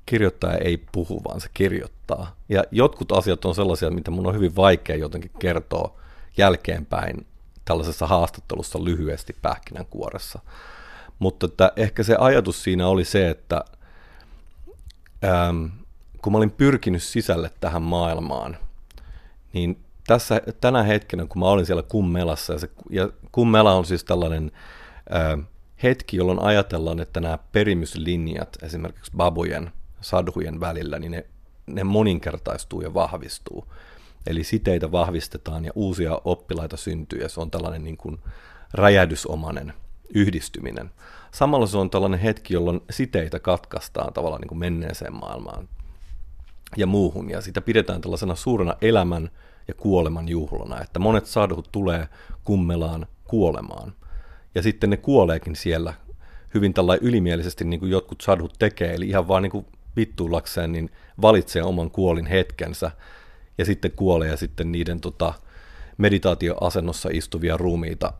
[0.06, 2.36] kirjoittaja ei puhu, vaan se kirjoittaa.
[2.48, 6.00] Ja jotkut asiat on sellaisia, mitä mun on hyvin vaikea jotenkin kertoa
[6.36, 7.26] jälkeenpäin
[7.70, 10.40] tällaisessa haastattelussa lyhyesti pähkinänkuoressa.
[11.18, 13.64] Mutta että ehkä se ajatus siinä oli se, että
[15.24, 15.66] ähm,
[16.22, 18.56] kun mä olin pyrkinyt sisälle tähän maailmaan,
[19.52, 24.04] niin tässä, tänä hetkenä, kun mä olin siellä kummelassa, ja, se, ja kummela on siis
[24.04, 24.52] tällainen
[25.11, 25.38] ää,
[25.83, 31.26] hetki, jolloin ajatellaan, että nämä perimyslinjat esimerkiksi babujen, sadhujen välillä, niin ne,
[31.66, 33.66] ne moninkertaistuu ja vahvistuu.
[34.26, 38.18] Eli siteitä vahvistetaan ja uusia oppilaita syntyy, ja se on tällainen niin kuin
[38.74, 39.72] räjähdysomainen
[40.14, 40.90] yhdistyminen.
[41.30, 45.68] Samalla se on tällainen hetki, jolloin siteitä katkaistaan tavallaan niin kuin menneeseen maailmaan
[46.76, 49.30] ja muuhun, ja sitä pidetään tällaisena suurena elämän
[49.68, 52.09] ja kuoleman juhlana, että monet sadhut tulee
[52.44, 53.92] kummelaan kuolemaan.
[54.54, 55.94] Ja sitten ne kuoleekin siellä
[56.54, 60.90] hyvin tällä ylimielisesti, niin kuin jotkut sadhut tekee, eli ihan vaan niin kuin vittuulakseen, niin
[61.22, 62.90] valitsee oman kuolin hetkensä
[63.61, 65.35] ja sitten kuolee ja sitten niiden tota,
[65.99, 68.12] meditaatioasennossa istuvia ruumiita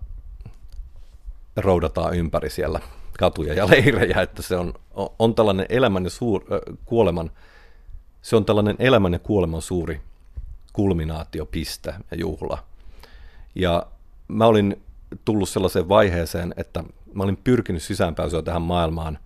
[1.57, 2.81] roudataan ympäri siellä
[3.19, 4.75] katuja ja leirejä, että se on,
[5.19, 7.31] on tällainen elämän ja suur, äh, kuoleman,
[8.23, 10.01] se on tällainen elämän ja kuoleman suuri
[10.73, 12.59] kulminaatiopiste ja juhla.
[13.55, 13.87] Ja
[14.29, 14.83] mä olin
[15.25, 19.19] tullut sellaiseen vaiheeseen, että mä olin pyrkinyt sisäänpääsyä tähän maailmaan.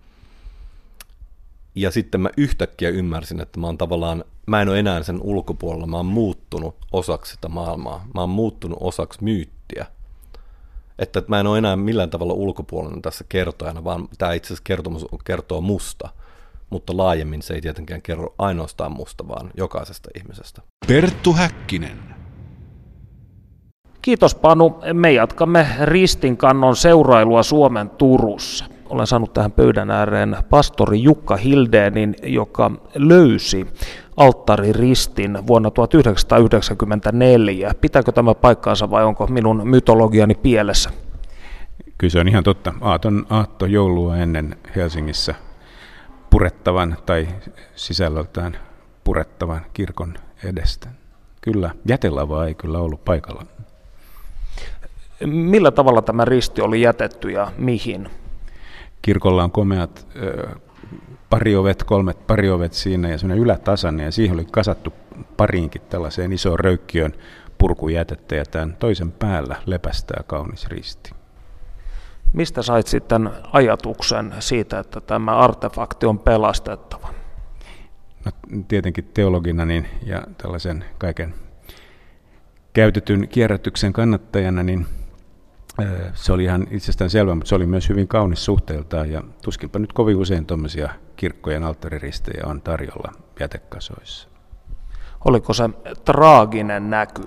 [1.75, 5.87] Ja sitten mä yhtäkkiä ymmärsin, että mä oon tavallaan, mä en ole enää sen ulkopuolella,
[5.87, 8.07] mä oon muuttunut osaksi sitä maailmaa.
[8.13, 9.85] Mä oon muuttunut osaksi myyttiä.
[10.99, 15.05] Että mä en ole enää millään tavalla ulkopuolella tässä kertojana, vaan tämä itse asiassa kertomus
[15.25, 16.09] kertoo musta–
[16.69, 20.61] mutta laajemmin se ei tietenkään kerro ainoastaan musta, vaan jokaisesta ihmisestä.
[20.87, 21.99] Perttu Häkkinen.
[24.01, 24.79] Kiitos Panu.
[24.93, 28.65] Me jatkamme ristinkannon seurailua Suomen Turussa.
[28.89, 33.67] Olen saanut tähän pöydän ääreen pastori Jukka Hildeenin, joka löysi
[34.17, 37.71] alttariristin vuonna 1994.
[37.81, 40.89] Pitääkö tämä paikkaansa vai onko minun mytologiani pielessä?
[41.97, 42.73] Kyllä se on ihan totta.
[42.81, 45.35] Aaton aatto joulua ennen Helsingissä
[46.29, 47.27] purettavan tai
[47.75, 48.57] sisällöltään
[49.03, 50.89] purettavan kirkon edestä.
[51.41, 53.45] Kyllä, jätelavaa ei kyllä ollut paikalla.
[55.25, 58.09] Millä tavalla tämä risti oli jätetty ja mihin?
[59.05, 60.07] Kirkolla on komeat
[61.29, 64.93] pariovet, kolmet pariovet siinä ja semmoinen ylätasanne ja siihen oli kasattu
[65.37, 67.13] pariinkin tällaiseen isoon röykkiön
[67.57, 71.11] purkujätettä ja tämän toisen päällä lepästää kaunis risti.
[72.33, 77.07] Mistä sait sitten ajatuksen siitä, että tämä artefakti on pelastettava?
[78.25, 78.31] No,
[78.67, 81.33] tietenkin teologina niin, ja tällaisen kaiken
[82.73, 84.85] käytetyn kierrätyksen kannattajana, niin
[86.13, 89.93] se oli ihan itsestään selvä, mutta se oli myös hyvin kaunis suhteeltaan ja tuskinpa nyt
[89.93, 94.29] kovin usein tuommoisia kirkkojen alttariristejä on tarjolla jätekasoissa.
[95.25, 95.69] Oliko se
[96.05, 97.21] traaginen näky?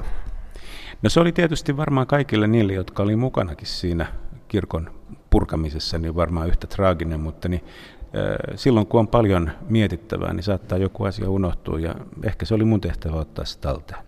[1.02, 4.06] No se oli tietysti varmaan kaikille niille, jotka oli mukanakin siinä
[4.48, 4.90] kirkon
[5.30, 7.64] purkamisessa niin varmaan yhtä traaginen, mutta niin,
[8.54, 12.80] silloin kun on paljon mietittävää, niin saattaa joku asia unohtua ja ehkä se oli mun
[12.80, 14.00] tehtävä ottaa se talteen.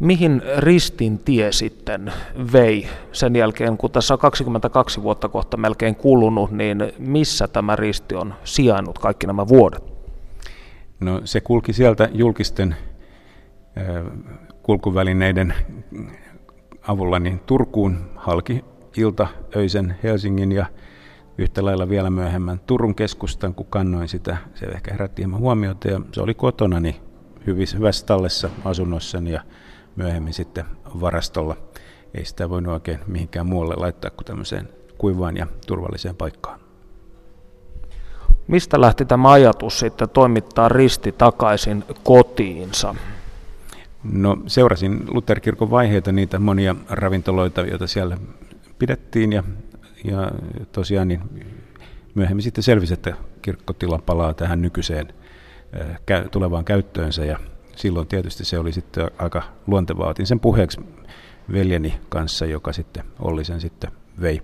[0.00, 2.12] Mihin ristin tie sitten
[2.52, 8.14] vei sen jälkeen, kun tässä on 22 vuotta kohta melkein kulunut, niin missä tämä risti
[8.14, 9.84] on sijainnut kaikki nämä vuodet?
[11.00, 12.76] No se kulki sieltä julkisten
[14.62, 15.54] kulkuvälineiden
[16.88, 18.64] avulla niin Turkuun halki
[18.96, 20.66] ilta öisen Helsingin ja
[21.38, 24.36] yhtä lailla vielä myöhemmän Turun keskustan, kun kannoin sitä.
[24.54, 27.00] Se ehkä herätti hieman huomiota ja se oli kotonani
[27.46, 29.40] hyvässä tallessa asunnossani ja
[29.96, 30.64] myöhemmin sitten
[31.00, 31.56] varastolla.
[32.14, 36.60] Ei sitä voinut oikein mihinkään muualle laittaa kuin tämmöiseen kuivaan ja turvalliseen paikkaan.
[38.48, 42.94] Mistä lähti tämä ajatus sitten toimittaa risti takaisin kotiinsa?
[44.12, 48.18] No seurasin Lutherkirkon vaiheita, niitä monia ravintoloita, joita siellä
[48.78, 49.42] pidettiin ja,
[50.04, 50.30] ja
[50.72, 51.20] tosiaan niin
[52.14, 55.08] myöhemmin sitten selvisi, että kirkkotila palaa tähän nykyiseen
[56.30, 57.38] tulevaan käyttöönsä ja
[57.76, 60.08] silloin tietysti se oli sitten aika luontevaa.
[60.08, 60.80] Otin sen puheeksi
[61.52, 64.42] veljeni kanssa, joka sitten oli sen sitten vei,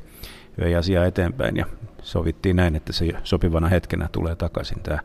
[0.61, 1.67] vei asiaa eteenpäin ja
[2.03, 4.81] sovittiin näin, että se sopivana hetkenä tulee takaisin.
[4.81, 4.99] Tämä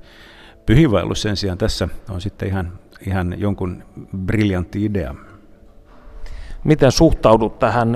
[0.66, 3.84] pyhiinvaellus sen sijaan tässä on sitten ihan, ihan jonkun
[4.18, 5.16] briljantti idea.
[6.64, 7.96] Miten suhtaudut tähän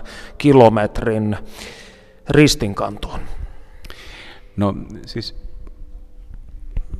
[0.00, 0.04] 162,8
[0.38, 1.36] kilometrin
[2.28, 3.20] ristinkantoon?
[4.56, 4.74] No
[5.06, 5.39] siis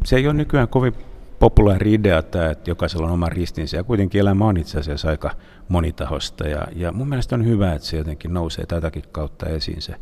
[0.04, 0.94] se ei ole nykyään kovin
[1.38, 3.76] populaari idea tämä, että jokaisella on oma ristinsä.
[3.76, 5.30] Ja kuitenkin elämä on itse asiassa aika
[5.68, 6.48] monitahosta.
[6.48, 9.94] Ja, ja mun mielestä on hyvä, että se jotenkin nousee tätäkin kautta esiin se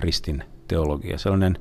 [0.00, 1.58] ristin teologia, sellainen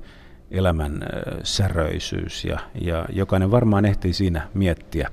[0.53, 0.99] elämän
[1.43, 5.09] säröisyys ja, ja jokainen varmaan ehtii siinä miettiä,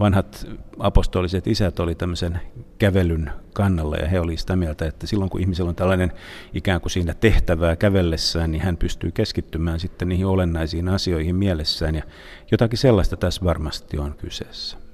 [0.00, 0.46] vanhat
[0.78, 2.40] apostoliset isät oli tämmöisen
[2.78, 6.12] kävelyn kannalla ja he olivat sitä mieltä, että silloin kun ihmisellä on tällainen
[6.54, 12.02] ikään kuin siinä tehtävää kävellessään, niin hän pystyy keskittymään sitten niihin olennaisiin asioihin mielessään ja
[12.50, 14.91] jotakin sellaista tässä varmasti on kyseessä.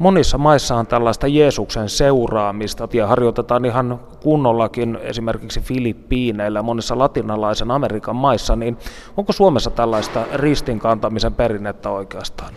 [0.00, 8.16] Monissa maissa on tällaista Jeesuksen seuraamista ja harjoitetaan ihan kunnollakin esimerkiksi Filippiineillä, monissa latinalaisen Amerikan
[8.16, 8.76] maissa, niin
[9.16, 12.54] onko Suomessa tällaista ristinkantamisen perinnettä oikeastaan?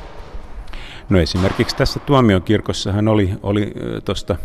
[1.10, 3.74] No esimerkiksi tässä tuomiokirkossa hän oli, oli
[4.06, 4.36] tuosta,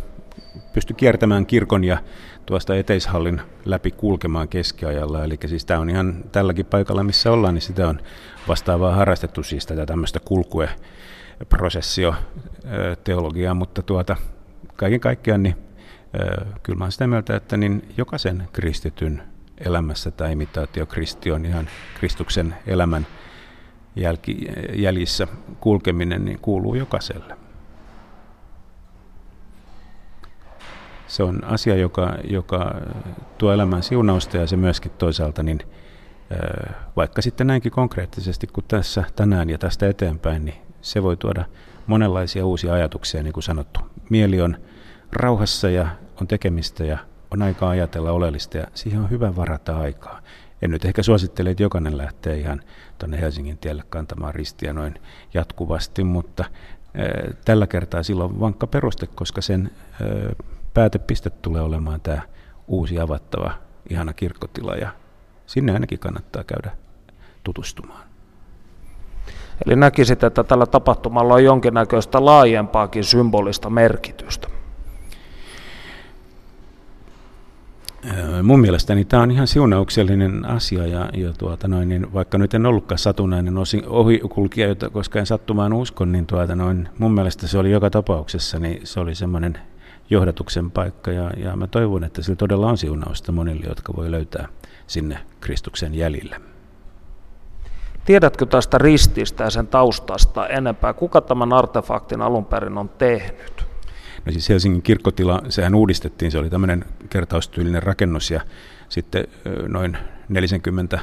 [0.72, 1.98] pysty kiertämään kirkon ja
[2.46, 5.24] tuosta eteishallin läpi kulkemaan keskiajalla.
[5.24, 8.00] Eli siis tämä on ihan tälläkin paikalla, missä ollaan, niin sitä on
[8.48, 10.68] vastaavaa harrastettu siis tätä tämmöistä kulkue
[11.48, 12.14] prosessio
[13.04, 14.16] teologiaa, mutta tuota,
[14.76, 15.56] kaiken kaikkiaan niin
[16.62, 19.22] kyllä mä olen sitä mieltä, että niin jokaisen kristityn
[19.64, 23.06] elämässä tämä imitaatio Kristi on ihan Kristuksen elämän
[23.96, 25.26] jälki, jäljissä
[25.60, 27.36] kulkeminen niin kuuluu jokaiselle.
[31.06, 32.74] Se on asia, joka, joka
[33.38, 35.60] tuo elämään siunausta ja se myöskin toisaalta, niin,
[36.96, 41.44] vaikka sitten näinkin konkreettisesti kuin tässä tänään ja tästä eteenpäin, niin se voi tuoda
[41.86, 43.80] monenlaisia uusia ajatuksia, niin kuin sanottu.
[44.10, 44.56] Mieli on
[45.12, 45.88] rauhassa ja
[46.20, 46.98] on tekemistä ja
[47.30, 50.22] on aikaa ajatella oleellista ja siihen on hyvä varata aikaa.
[50.62, 52.62] En nyt ehkä suosittele, että jokainen lähtee ihan
[52.98, 54.94] tuonne Helsingin tielle kantamaan ristiä noin
[55.34, 56.44] jatkuvasti, mutta
[57.44, 59.70] tällä kertaa silloin vankka peruste, koska sen
[60.74, 62.22] päätepiste tulee olemaan tämä
[62.66, 63.52] uusi avattava
[63.90, 64.92] ihana kirkkotila ja
[65.46, 66.70] sinne ainakin kannattaa käydä
[67.44, 68.07] tutustumaan.
[69.66, 74.48] Eli näkisit, että tällä tapahtumalla on jonkinnäköistä laajempaakin symbolista merkitystä.
[78.42, 82.66] Mun mielestäni tämä on ihan siunauksellinen asia ja, ja tuota noin, niin vaikka nyt en
[82.66, 83.54] ollutkaan satunnainen
[83.86, 88.80] ohikulkija, koska en sattumaan uskon, niin tuota noin, mun mielestä se oli joka tapauksessa, niin
[88.84, 89.58] se oli semmoinen
[90.10, 94.48] johdatuksen paikka ja, ja mä toivon, että sillä todella on siunausta monille, jotka voi löytää
[94.86, 96.40] sinne Kristuksen jäljille.
[98.08, 100.92] Tiedätkö tästä rististä ja sen taustasta enempää?
[100.92, 103.66] Kuka tämän artefaktin alun perin on tehnyt?
[104.24, 108.40] No siis Helsingin kirkkotila, sehän uudistettiin, se oli tämmöinen kertaustyylinen rakennus ja
[108.88, 109.24] sitten
[109.66, 109.98] noin
[110.28, 110.98] 40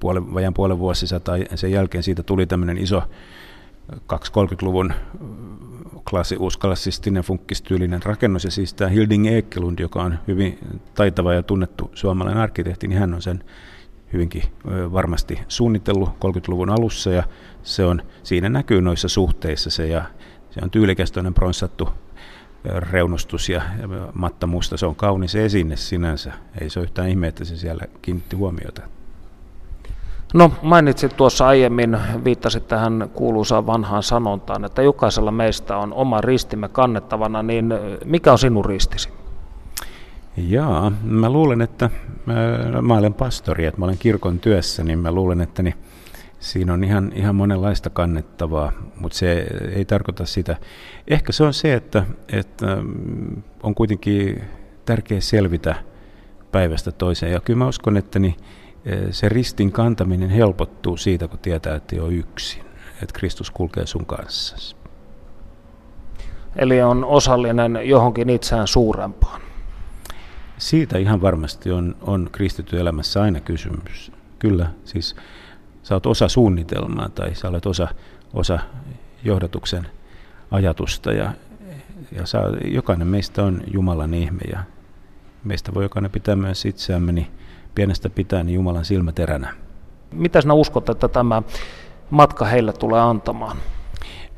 [0.00, 3.02] puolen, vajan puolen vuosisataa sen jälkeen siitä tuli tämmöinen iso
[3.92, 4.92] 230-luvun
[6.10, 10.58] klassi, uusklassistinen funkkistyylinen rakennus ja siis tämä Hilding Ekelund, joka on hyvin
[10.94, 13.44] taitava ja tunnettu suomalainen arkkitehti, niin hän on sen
[14.14, 14.42] hyvinkin
[14.92, 17.22] varmasti suunnitellut 30-luvun alussa ja
[17.62, 20.04] se on, siinä näkyy noissa suhteissa se ja
[20.50, 21.88] se on tyylikäs pronssattu
[22.64, 23.62] reunustus ja
[24.14, 26.32] matta musta, se on kaunis esine sinänsä.
[26.60, 28.82] Ei se ole yhtään ihme, että se siellä kiinnitti huomiota.
[30.34, 36.68] No mainitsit tuossa aiemmin, viittasit tähän kuuluisaan vanhaan sanontaan, että jokaisella meistä on oma ristimme
[36.68, 39.08] kannettavana, niin mikä on sinun ristisi?
[40.36, 41.90] Jaa, mä luulen, että
[42.26, 42.34] mä,
[42.82, 45.74] mä olen pastori, että mä olen kirkon työssä, niin mä luulen, että niin
[46.40, 50.56] siinä on ihan, ihan monenlaista kannettavaa, mutta se ei tarkoita sitä.
[51.08, 54.42] Ehkä se on se, että, että mm, on kuitenkin
[54.84, 55.74] tärkeä selvitä
[56.52, 57.32] päivästä toiseen.
[57.32, 58.36] Ja kyllä mä uskon, että niin
[58.84, 62.64] e, se ristin kantaminen helpottuu siitä, kun tietää, että ole yksin.
[63.02, 64.76] Että Kristus kulkee sun kanssa.
[66.56, 69.43] Eli on osallinen johonkin itseään suurempaan.
[70.58, 74.12] Siitä ihan varmasti on, on kristitty elämässä aina kysymys.
[74.38, 75.16] Kyllä, siis
[75.82, 77.88] sä oot osa suunnitelmaa tai sä olet osa,
[78.34, 78.58] osa
[79.24, 79.86] johdatuksen
[80.50, 81.32] ajatusta ja,
[82.12, 84.58] ja sä, jokainen meistä on Jumalan ihme ja
[85.44, 87.26] meistä voi jokainen pitää myös itseämme niin
[87.74, 89.54] pienestä pitää niin Jumalan silmäteränä.
[90.12, 91.42] Mitä sinä uskot, että tämä
[92.10, 93.56] matka heille tulee antamaan?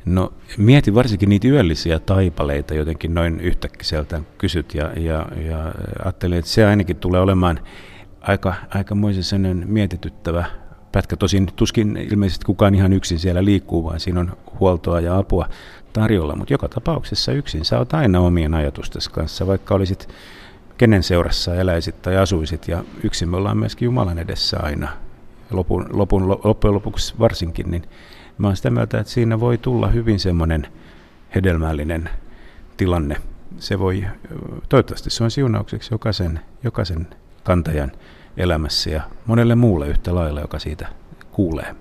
[0.06, 5.72] No mieti varsinkin niitä yöllisiä taipaleita jotenkin noin yhtäkkiseltä kysyt ja, ja, ja
[6.04, 7.60] ajattelin, että se ainakin tulee olemaan
[8.20, 10.44] aika, aikamoisen sellainen mietityttävä
[10.92, 11.16] pätkä.
[11.16, 15.48] Tosin tuskin ilmeisesti kukaan ihan yksin siellä liikkuu, vaan siinä on huoltoa ja apua
[15.92, 20.08] tarjolla, mutta joka tapauksessa yksin sä oot aina omien ajatustesi kanssa, vaikka olisit
[20.78, 24.88] kenen seurassa eläisit tai asuisit, ja yksin me ollaan myöskin Jumalan edessä aina,
[25.50, 27.82] lopun, lopun, loppujen lopuksi varsinkin, niin
[28.38, 30.66] mä oon sitä mieltä, että siinä voi tulla hyvin semmoinen
[31.34, 32.10] hedelmällinen
[32.76, 33.16] tilanne.
[33.58, 34.06] Se voi,
[34.68, 37.06] toivottavasti se on siunaukseksi jokaisen, jokaisen
[37.44, 37.92] kantajan
[38.36, 40.86] elämässä ja monelle muulle yhtä lailla, joka siitä
[41.32, 41.74] kuulee.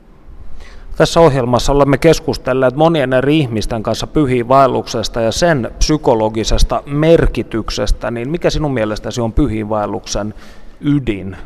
[0.97, 8.49] Tässä ohjelmassa olemme keskustelleet monien eri ihmisten kanssa pyhiinvaelluksesta ja sen psykologisesta merkityksestä, niin mikä
[8.49, 10.33] sinun mielestäsi on pyhiinvaelluksen
[10.81, 11.37] ydin?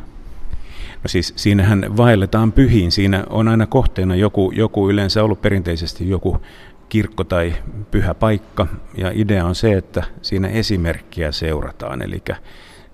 [1.03, 6.41] No siis siinähän vaelletaan pyhiin, siinä on aina kohteena joku, joku yleensä ollut perinteisesti joku
[6.89, 7.53] kirkko tai
[7.91, 12.23] pyhä paikka, ja idea on se, että siinä esimerkkiä seurataan, eli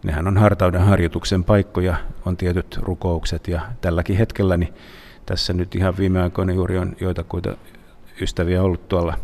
[0.04, 1.96] nehän on hartauden harjoituksen paikkoja,
[2.26, 4.74] on tietyt rukoukset, ja tälläkin hetkellä niin
[5.26, 7.58] tässä nyt ihan viime aikoina juuri on joitakuita
[8.22, 9.18] ystäviä ollut tuolla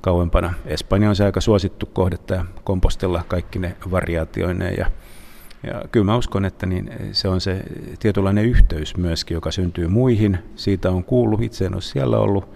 [0.00, 0.54] kauempana.
[0.66, 4.86] Espanja on se aika suosittu kohde tämä kompostella kaikki ne variaatioineen ja,
[5.62, 7.62] ja kyllä mä uskon, että niin se on se
[7.98, 10.38] tietynlainen yhteys myöskin, joka syntyy muihin.
[10.56, 12.48] Siitä on kuullut, itse en ole siellä ollut.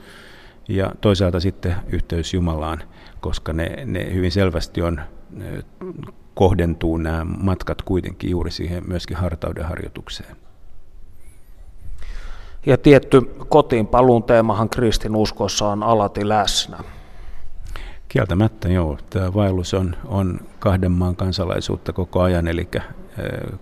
[0.69, 2.83] Ja toisaalta sitten yhteys Jumalaan,
[3.21, 5.01] koska ne, ne hyvin selvästi on,
[6.35, 10.37] kohdentuu nämä matkat kuitenkin juuri siihen myöskin hartauden harjoitukseen.
[12.67, 16.79] Ja tietty kotiin paluun teemahan kristinuskossa on alati läsnä.
[18.09, 18.99] Kieltämättä joo.
[19.11, 22.69] Tämä vaellus on, on kahden maan kansalaisuutta koko ajan, eli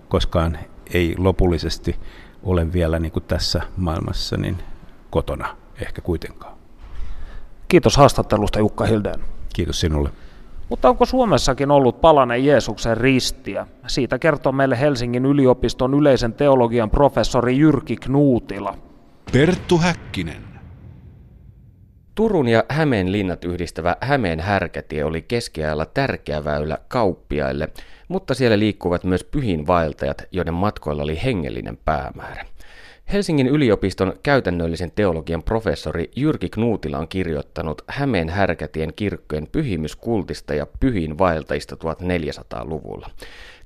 [0.09, 0.59] koskaan
[0.95, 1.97] ei lopullisesti
[2.43, 4.57] ole vielä niin kuin tässä maailmassa niin
[5.11, 6.55] kotona ehkä kuitenkaan.
[7.69, 9.21] Kiitos haastattelusta Jukka Hildeen.
[9.55, 10.11] Kiitos sinulle.
[10.69, 13.67] Mutta onko Suomessakin ollut palanen Jeesuksen ristiä?
[13.87, 18.75] Siitä kertoo meille Helsingin yliopiston yleisen teologian professori Jyrki Knuutila.
[19.33, 20.54] Perttu Häkkinen.
[22.15, 27.69] Turun ja Hämeen linnat yhdistävä Hämeen härkätie oli keskiajalla tärkeä väylä kauppiaille,
[28.09, 32.45] mutta siellä liikkuvat myös pyhinvaeltajat, joiden matkoilla oli hengellinen päämäärä.
[33.12, 41.77] Helsingin yliopiston käytännöllisen teologian professori Jyrki Knuutila on kirjoittanut Hämeen härkätien kirkkojen pyhimyskultista ja pyhinvaeltajista
[41.77, 43.11] 1400-luvulla.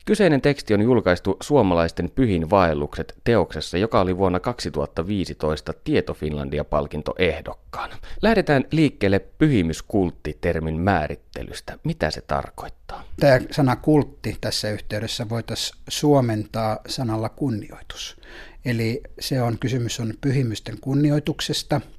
[0.09, 7.97] Kyseinen teksti on julkaistu Suomalaisten pyhin vaellukset teoksessa, joka oli vuonna 2015 Tieto Finlandia-palkinto ehdokkaana.
[8.23, 11.79] Lähdetään liikkeelle pyhimyskultti-termin määrittelystä.
[11.85, 13.05] Mitä se tarkoittaa?
[13.21, 18.17] Tämä sana kultti tässä yhteydessä voitaisiin suomentaa sanalla kunnioitus.
[18.65, 21.81] Eli se on kysymys on pyhimysten kunnioituksesta–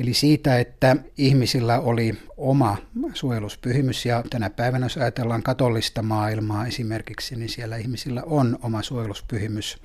[0.00, 2.76] Eli siitä, että ihmisillä oli oma
[3.14, 9.78] suojeluspyhimys ja tänä päivänä, jos ajatellaan katolista maailmaa esimerkiksi, niin siellä ihmisillä on oma suojeluspyhimys,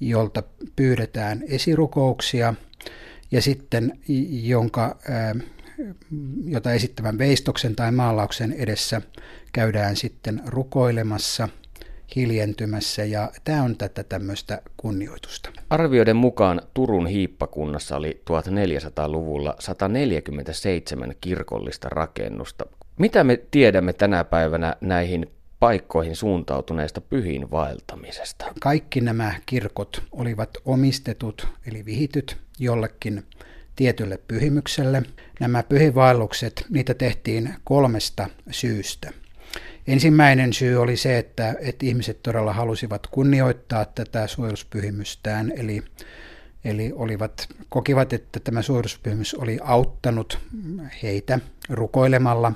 [0.00, 0.42] jolta
[0.76, 2.54] pyydetään esirukouksia
[3.30, 3.98] ja sitten
[4.42, 4.98] jonka,
[6.44, 9.02] jota esittävän veistoksen tai maalauksen edessä
[9.52, 11.48] käydään sitten rukoilemassa–
[12.16, 15.50] hiljentymässä ja tämä on tätä tämmöistä kunnioitusta.
[15.70, 22.66] Arvioiden mukaan Turun hiippakunnassa oli 1400-luvulla 147 kirkollista rakennusta.
[22.98, 25.30] Mitä me tiedämme tänä päivänä näihin
[25.60, 28.44] paikkoihin suuntautuneesta pyhiin vaeltamisesta?
[28.60, 33.24] Kaikki nämä kirkot olivat omistetut eli vihityt jollekin
[33.76, 35.02] tietylle pyhimykselle.
[35.40, 39.10] Nämä pyhivaellukset, niitä tehtiin kolmesta syystä.
[39.88, 45.82] Ensimmäinen syy oli se, että, että ihmiset todella halusivat kunnioittaa tätä suojeluspyhimystään, eli,
[46.64, 50.38] eli olivat, kokivat, että tämä suojeluspyhimys oli auttanut
[51.02, 52.52] heitä rukoilemalla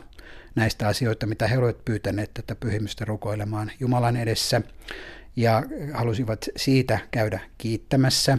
[0.55, 4.61] näistä asioista, mitä he olivat pyytäneet tätä pyhimystä rukoilemaan Jumalan edessä
[5.37, 5.62] ja
[5.93, 8.39] halusivat siitä käydä kiittämässä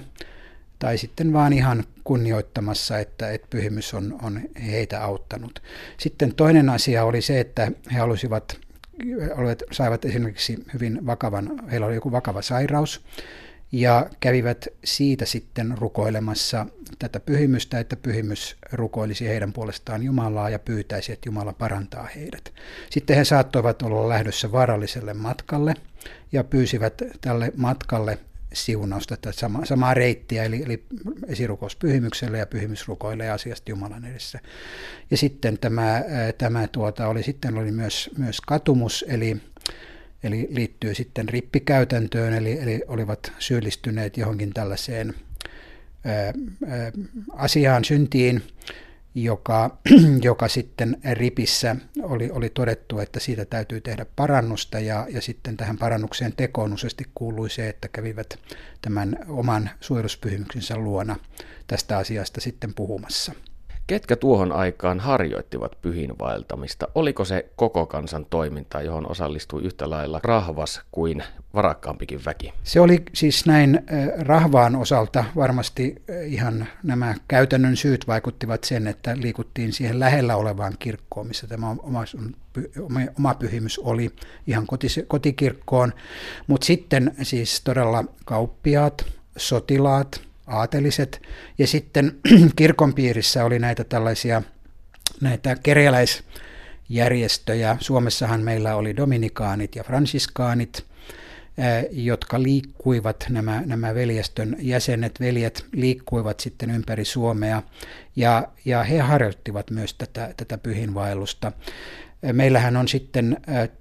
[0.79, 5.63] tai sitten vaan ihan kunnioittamassa, että, että pyhimys on, on heitä auttanut.
[5.97, 8.59] Sitten toinen asia oli se, että he halusivat,
[9.71, 13.01] saivat esimerkiksi hyvin vakavan, heillä oli joku vakava sairaus,
[13.71, 16.65] ja kävivät siitä sitten rukoilemassa
[16.99, 22.53] tätä pyhimystä, että pyhimys rukoilisi heidän puolestaan Jumalaa ja pyytäisi, että Jumala parantaa heidät.
[22.89, 25.73] Sitten he saattoivat olla lähdössä vaaralliselle matkalle
[26.31, 28.17] ja pyysivät tälle matkalle
[28.53, 30.83] siunausta, sama, samaa reittiä, eli, eli
[31.27, 34.39] esirukous pyhimykselle ja pyhimysrukoille asiasta Jumalan edessä.
[35.11, 36.03] Ja sitten tämä,
[36.37, 39.37] tämä tuota, oli, sitten oli myös, myös katumus, eli
[40.23, 45.13] eli liittyy sitten rippikäytäntöön, eli, eli olivat syyllistyneet johonkin tällaiseen
[46.05, 46.91] ää, ää,
[47.33, 48.43] asiaan, syntiin,
[49.15, 49.77] joka,
[50.21, 55.77] joka sitten ripissä oli, oli todettu, että siitä täytyy tehdä parannusta ja, ja sitten tähän
[55.77, 58.39] parannukseen tekoon useasti kuului se, että kävivät
[58.81, 61.15] tämän oman suojeluspyhimyksensä luona
[61.67, 63.33] tästä asiasta sitten puhumassa.
[63.87, 66.87] Ketkä tuohon aikaan harjoittivat pyhinvaeltamista?
[66.95, 71.23] Oliko se koko kansan toiminta, johon osallistui yhtä lailla rahvas kuin
[71.53, 72.53] varakkaampikin väki?
[72.63, 73.79] Se oli siis näin
[74.19, 81.27] rahvaan osalta varmasti ihan nämä käytännön syyt vaikuttivat sen, että liikuttiin siihen lähellä olevaan kirkkoon,
[81.27, 82.03] missä tämä oma,
[83.17, 84.11] oma pyhimys oli
[84.47, 84.67] ihan
[85.07, 85.93] kotikirkkoon.
[86.47, 89.05] Mutta sitten siis todella kauppiaat,
[89.37, 91.21] sotilaat, aateliset.
[91.57, 92.19] Ja sitten
[92.55, 94.41] kirkon piirissä oli näitä tällaisia
[95.21, 97.77] näitä kerjäläisjärjestöjä.
[97.79, 100.85] Suomessahan meillä oli dominikaanit ja fransiskaanit,
[101.91, 107.63] jotka liikkuivat, nämä, nämä veljestön jäsenet, veljet liikkuivat sitten ympäri Suomea
[108.15, 111.51] ja, ja he harjoittivat myös tätä, tätä pyhinvaellusta.
[112.31, 113.37] Meillähän on sitten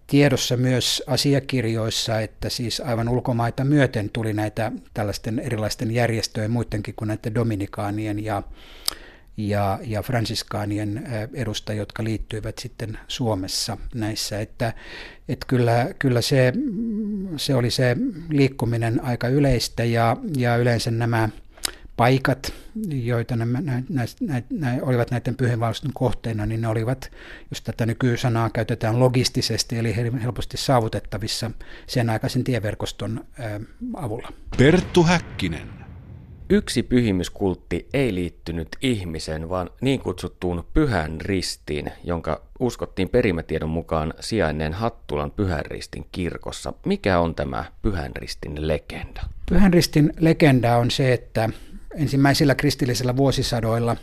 [0.07, 7.09] tiedossa myös asiakirjoissa, että siis aivan ulkomaita myöten tuli näitä tällaisten erilaisten järjestöjen, muidenkin kuin
[7.09, 8.43] näiden dominikaanien ja,
[9.37, 14.41] ja, ja fransiskaanien edustajia, jotka liittyivät sitten Suomessa näissä.
[14.41, 14.75] Että,
[15.29, 16.53] että kyllä, kyllä se,
[17.37, 17.97] se oli se
[18.31, 21.29] liikkuminen aika yleistä ja, ja yleensä nämä
[21.97, 22.53] paikat,
[22.89, 27.11] joita nämä, nä, nä, nä, nä, olivat näiden pyhinvaellusten kohteena, niin ne olivat,
[27.51, 31.51] jos tätä nykysanaa käytetään logistisesti, eli helposti saavutettavissa
[31.87, 33.61] sen aikaisen tieverkoston ä,
[33.95, 34.33] avulla.
[34.59, 35.83] Perttu Häkkinen.
[36.51, 44.73] Yksi pyhimyskultti ei liittynyt ihmiseen, vaan niin kutsuttuun pyhän ristiin, jonka uskottiin perimätiedon mukaan sijainneen
[44.73, 46.73] Hattulan pyhän ristin kirkossa.
[46.87, 49.23] Mikä on tämä pyhän ristin legenda?
[49.49, 51.51] Pyhän ristin legenda on se, että
[51.95, 53.97] ensimmäisillä kristillisillä vuosisadoilla,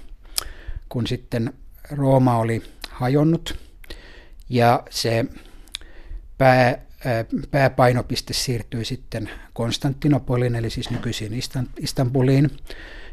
[0.89, 1.53] kun sitten
[1.91, 3.59] Rooma oli hajonnut
[4.49, 5.25] ja se
[6.37, 6.85] pää,
[7.51, 11.41] pääpainopiste siirtyi sitten Konstantinopolin, eli siis nykyisin
[11.79, 12.51] Istanbuliin.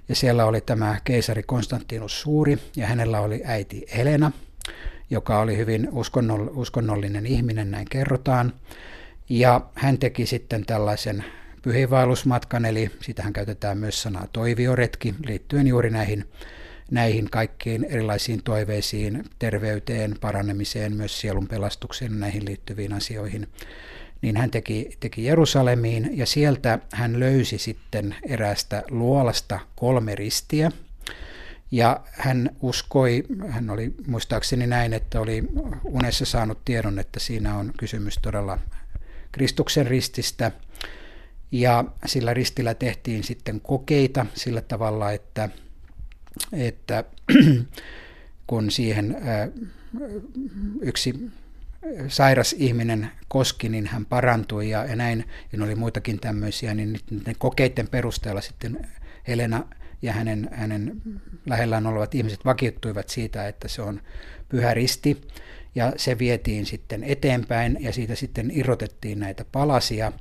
[0.09, 4.33] Ja siellä oli tämä keisari Konstantinus Suuri, ja hänellä oli äiti Helena,
[5.11, 5.89] joka oli hyvin
[6.55, 8.53] uskonnollinen ihminen, näin kerrotaan.
[9.29, 11.25] Ja hän teki sitten tällaisen
[11.63, 16.25] pyhiinvaellusmatkan, eli sitähän käytetään myös sanaa toivioretki, liittyen juuri näihin,
[16.91, 23.49] näihin kaikkiin erilaisiin toiveisiin, terveyteen, paranemiseen, myös sielun pelastukseen näihin liittyviin asioihin.
[24.23, 30.71] Niin hän teki, teki Jerusalemiin ja sieltä hän löysi sitten eräästä luolasta kolme ristiä,
[31.71, 35.45] ja hän uskoi, hän oli muistaakseni näin, että oli
[35.85, 38.59] unessa saanut tiedon, että siinä on kysymys todella
[39.33, 40.53] Kristuksen rististä,
[41.53, 45.49] ja sillä ristillä tehtiin sitten kokeita sillä tavalla, että,
[46.53, 47.05] että
[48.47, 49.17] kun siihen
[50.81, 51.31] yksi
[52.09, 57.35] sairas ihminen koski, niin hän parantui ja, ja näin, ja oli muitakin tämmöisiä, niin ne
[57.39, 58.89] kokeiden perusteella sitten
[59.29, 59.65] Helena
[60.03, 61.03] ja hänen, hänen
[61.47, 64.01] lähellään olevat ihmiset vakiuttuivat siitä, että se on
[64.49, 65.21] pyhä risti,
[65.75, 70.13] ja se vietiin sitten eteenpäin, ja siitä sitten irrotettiin näitä palasia,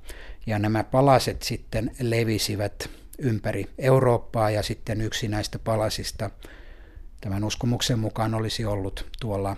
[0.46, 2.90] ja nämä palaset sitten levisivät
[3.20, 6.30] ympäri Eurooppaa ja sitten yksi näistä palasista
[7.22, 9.56] tämän uskomuksen mukaan olisi ollut tuolla,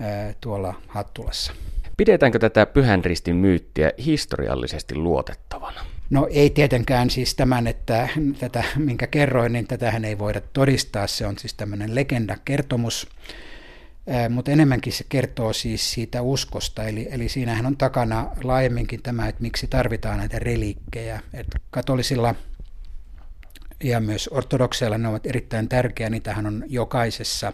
[0.00, 1.52] ää, tuolla Hattulassa.
[1.96, 5.80] Pidetäänkö tätä pyhän ristin myyttiä historiallisesti luotettavana?
[6.10, 8.08] No ei tietenkään siis tämän, että
[8.38, 11.06] tätä minkä kerroin, niin tätähän ei voida todistaa.
[11.06, 13.06] Se on siis tämmöinen legendakertomus.
[13.06, 13.34] kertomus
[14.30, 19.42] mutta enemmänkin se kertoo siis siitä uskosta, eli, eli siinähän on takana laajemminkin tämä, että
[19.42, 21.20] miksi tarvitaan näitä reliikkejä.
[21.34, 22.34] että katolisilla
[23.84, 27.52] ja myös ortodokseilla ne ovat erittäin tärkeä, niitähän on jokaisessa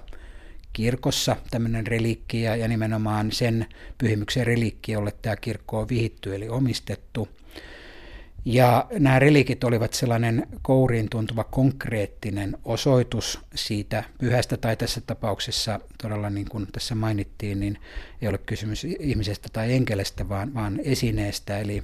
[0.72, 3.66] kirkossa tämmöinen reliikki ja, ja nimenomaan sen
[3.98, 7.28] pyhimyksen reliikki, jolle tämä kirkko on vihitty eli omistettu.
[8.44, 16.30] Ja nämä relikit olivat sellainen kouriin tuntuva konkreettinen osoitus siitä pyhästä, tai tässä tapauksessa todella
[16.30, 17.78] niin kuin tässä mainittiin, niin
[18.22, 21.82] ei ole kysymys ihmisestä tai enkelestä, vaan, vaan esineestä, eli,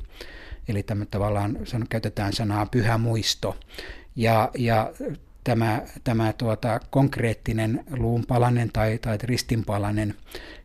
[0.69, 3.57] eli tämä tavallaan käytetään sanaa pyhä muisto.
[4.17, 4.93] Ja, ja
[5.45, 10.15] tämä, tämä tuota, konkreettinen luunpalanen tai, tai ristinpalanen,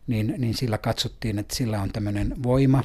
[0.06, 2.84] niin, niin sillä katsottiin, että sillä on tämmöinen voima.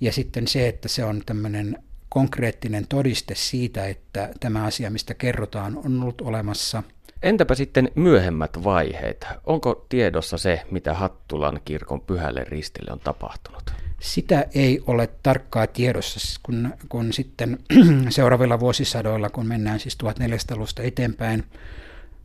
[0.00, 5.76] Ja sitten se, että se on tämmöinen konkreettinen todiste siitä, että tämä asia, mistä kerrotaan,
[5.84, 6.82] on ollut olemassa.
[7.22, 9.26] Entäpä sitten myöhemmät vaiheet?
[9.44, 13.72] Onko tiedossa se, mitä Hattulan kirkon pyhälle ristille on tapahtunut?
[14.00, 17.58] Sitä ei ole tarkkaa tiedossa, kun, kun sitten
[18.08, 21.44] seuraavilla vuosisadoilla, kun mennään siis 1400-luvusta eteenpäin,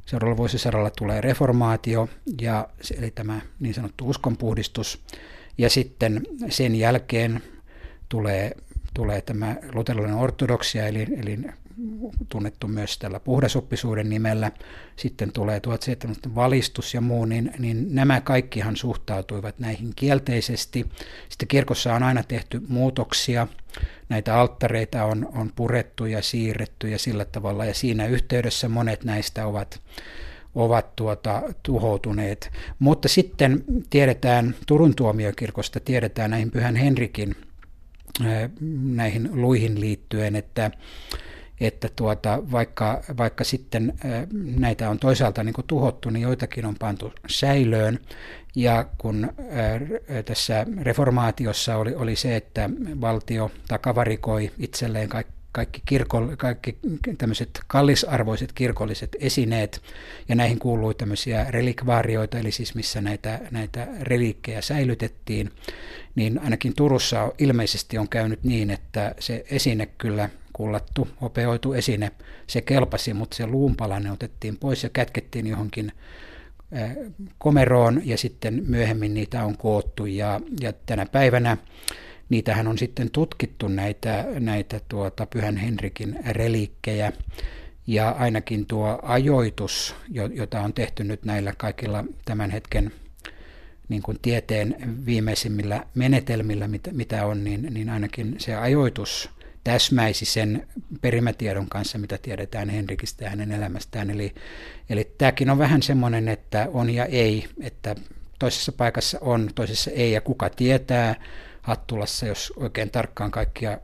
[0.06, 2.10] seuraavalla vuosisadalla tulee reformaatio,
[2.42, 2.68] ja,
[2.98, 5.04] eli tämä niin sanottu uskonpuhdistus,
[5.58, 7.44] ja sitten sen jälkeen
[8.10, 8.52] tulee
[8.94, 11.40] tulee tämä luterilainen ortodoksia, eli, eli
[12.30, 14.52] tunnettu myös tällä puhdasoppisuuden nimellä.
[14.96, 20.86] Sitten tulee 1700 valistus ja muu, niin, niin nämä kaikkihan suhtautuivat näihin kielteisesti.
[21.30, 23.48] Sitten kirkossa on aina tehty muutoksia.
[24.10, 29.48] Näitä alttareita on, on purettu ja siirretty ja sillä tavalla, ja siinä yhteydessä monet näistä
[29.48, 29.82] ovat
[30.56, 32.52] ovat tuota, tuhoutuneet.
[32.80, 37.36] Mutta sitten tiedetään Turun tuomiokirkosta, tiedetään näihin Pyhän Henrikin
[38.96, 40.72] näihin luihin liittyen, että,
[41.60, 43.94] että tuota, vaikka, vaikka sitten
[44.58, 48.00] näitä on toisaalta niin kuin tuhottu, niin joitakin on pantu säilöön.
[48.56, 49.32] Ja kun
[50.26, 52.70] tässä reformaatiossa oli, oli se, että
[53.02, 56.78] valtio takavarikoi itselleen kaikki kaikki, kirko, kaikki
[57.18, 59.82] tämmöiset kallisarvoiset kirkolliset esineet,
[60.30, 65.52] ja näihin kuului tämmöisiä relikvaarioita, eli siis missä näitä, näitä reliikkejä säilytettiin,
[66.16, 72.12] niin ainakin Turussa ilmeisesti on käynyt niin, että se esine kyllä kullattu, opeoitu esine,
[72.48, 75.92] se kelpasi, mutta se luunpalanen otettiin pois ja kätkettiin johonkin
[77.38, 81.58] komeroon ja sitten myöhemmin niitä on koottu ja, ja tänä päivänä
[82.34, 87.12] niitähän on sitten tutkittu näitä, näitä tuota Pyhän Henrikin reliikkejä
[87.88, 89.96] ja ainakin tuo ajoitus,
[90.34, 92.92] jota on tehty nyt näillä kaikilla tämän hetken
[93.90, 94.76] niin kuin tieteen
[95.06, 99.30] viimeisimmillä menetelmillä, mitä, mitä on, niin, niin ainakin se ajoitus
[99.64, 100.68] täsmäisi sen
[101.02, 104.10] perimätiedon kanssa, mitä tiedetään Henrikistä ja hänen elämästään.
[104.10, 104.34] Eli,
[104.90, 107.96] eli tämäkin on vähän semmoinen, että on ja ei, että
[108.40, 111.16] toisessa paikassa on, toisessa ei, ja kuka tietää
[111.64, 113.78] Hattulassa, jos oikein tarkkaan kaikkia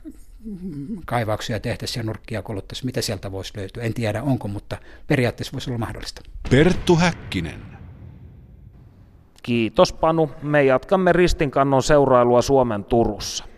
[1.05, 3.84] kaivauksia tehtäisiin ja nurkkia koluttaisiin, mitä sieltä voisi löytyä.
[3.84, 4.77] En tiedä onko, mutta
[5.07, 6.21] periaatteessa voisi olla mahdollista.
[6.49, 7.61] Perttu Häkkinen.
[9.43, 10.32] Kiitos Panu.
[10.41, 13.48] Me jatkamme ristinkannon seurailua Suomen Turussa.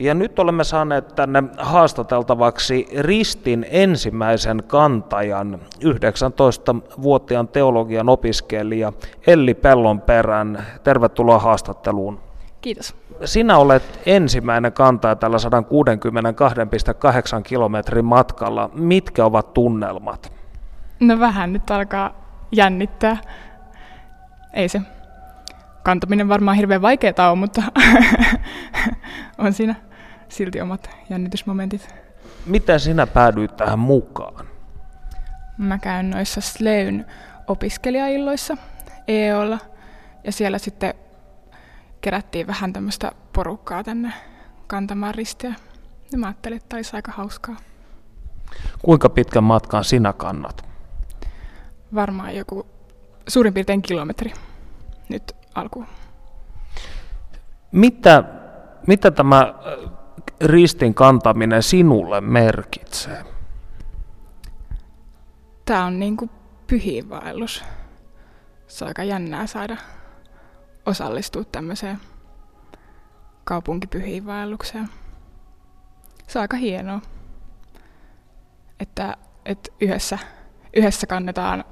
[0.00, 8.92] Ja nyt olemme saaneet tänne haastateltavaksi Ristin ensimmäisen kantajan, 19-vuotiaan teologian opiskelija
[9.26, 10.66] Elli Pellonperän.
[10.84, 12.20] Tervetuloa haastatteluun.
[12.60, 12.94] Kiitos.
[13.24, 15.42] Sinä olet ensimmäinen kantaja tällä 162,8
[17.42, 18.70] kilometrin matkalla.
[18.74, 20.32] Mitkä ovat tunnelmat?
[21.00, 22.14] No vähän nyt alkaa
[22.52, 23.16] jännittää.
[24.52, 24.80] Ei se
[25.82, 27.62] kantaminen varmaan hirveän vaikeaa on, mutta
[29.38, 29.89] on siinä
[30.30, 31.94] silti omat jännitysmomentit.
[32.46, 34.46] Miten sinä päädyit tähän mukaan?
[35.58, 37.06] Mä käyn noissa Sleyn
[37.46, 38.56] opiskelijailloissa
[39.08, 39.58] EOlla
[40.24, 40.94] ja siellä sitten
[42.00, 44.12] kerättiin vähän tämmöistä porukkaa tänne
[44.66, 45.54] kantamaan ristiä.
[46.12, 47.56] Ja mä ajattelin, että olisi aika hauskaa.
[48.82, 50.64] Kuinka pitkän matkan sinä kannat?
[51.94, 52.66] Varmaan joku
[53.28, 54.32] suurin piirtein kilometri
[55.08, 55.86] nyt alkuun.
[57.72, 58.24] Mitä,
[58.86, 59.54] mitä tämä
[60.40, 63.24] ristin kantaminen sinulle merkitsee?
[65.64, 66.30] Tämä on niin kuin
[66.66, 67.64] pyhiinvaellus.
[68.66, 69.76] Se on aika jännää saada
[70.86, 71.98] osallistua tämmöiseen
[73.44, 74.88] kaupunkipyhiinvaellukseen.
[76.26, 77.00] Se on aika hienoa,
[78.80, 80.18] että, että yhdessä,
[80.76, 81.64] yhdessä kannetaan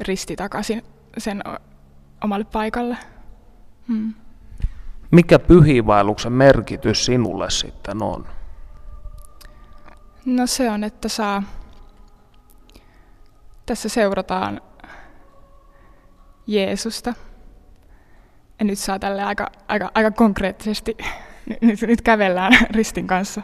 [0.00, 0.82] risti takaisin
[1.18, 1.42] sen
[2.24, 2.98] omalle paikalle.
[3.88, 4.14] Hmm.
[5.10, 8.26] Mikä pyhiinvaelluksen merkitys sinulle sitten on?
[10.24, 11.42] No se on, että saa,
[13.66, 14.60] tässä seurataan
[16.46, 17.14] Jeesusta.
[18.58, 20.96] Ja nyt saa tälle aika, aika, aika konkreettisesti,
[21.60, 23.42] nyt, nyt kävellään ristin kanssa.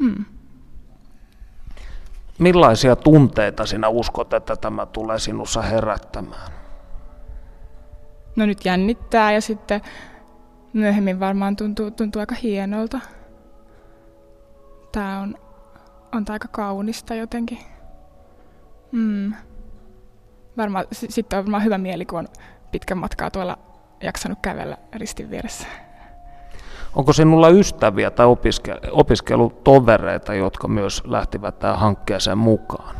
[0.00, 0.24] Mm.
[2.38, 6.52] Millaisia tunteita sinä uskot, että tämä tulee sinussa herättämään?
[8.36, 9.80] No nyt jännittää ja sitten
[10.72, 13.00] myöhemmin varmaan tuntuu, tuntuu aika hienolta.
[14.92, 15.34] Tämä on,
[16.12, 17.58] on aika kaunista jotenkin.
[18.92, 19.32] Mm.
[20.56, 22.28] Varmaan, sitten on varmaan hyvä mieli, kun on
[22.70, 23.58] pitkän matkaa tuolla
[24.02, 25.66] jaksanut kävellä ristin vieressä.
[26.94, 32.96] Onko sinulla ystäviä tai opiske- opiskelutovereita, jotka myös lähtivät tähän hankkeeseen mukaan?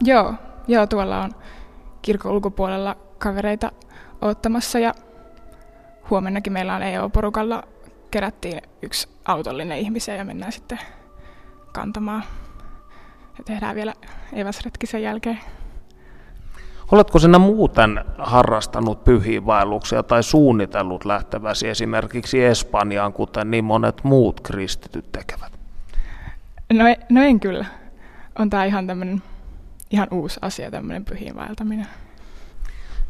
[0.00, 0.34] Joo,
[0.68, 1.30] joo, tuolla on
[2.02, 3.72] kirkon ulkopuolella kavereita
[4.20, 4.94] ottamassa ja
[6.10, 7.62] huomennakin meillä on EO-porukalla
[8.10, 10.78] kerättiin yksi autollinen ihmisiä ja mennään sitten
[11.72, 12.24] kantamaan.
[13.38, 13.94] Ja tehdään vielä
[14.32, 15.38] eväsretki sen jälkeen.
[16.92, 25.12] Oletko sinä muuten harrastanut pyhiinvaelluksia tai suunnitellut lähteväsi esimerkiksi Espanjaan, kuten niin monet muut kristityt
[25.12, 25.52] tekevät?
[26.72, 27.64] No, no en kyllä.
[28.38, 29.22] On tämä ihan tämmöinen
[29.90, 31.86] ihan uusi asia, tämmöinen pyhiinvaeltaminen.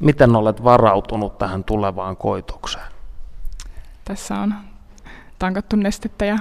[0.00, 2.92] Miten olet varautunut tähän tulevaan koitokseen?
[4.04, 4.54] Tässä on
[5.38, 6.38] tankattu nestettä ja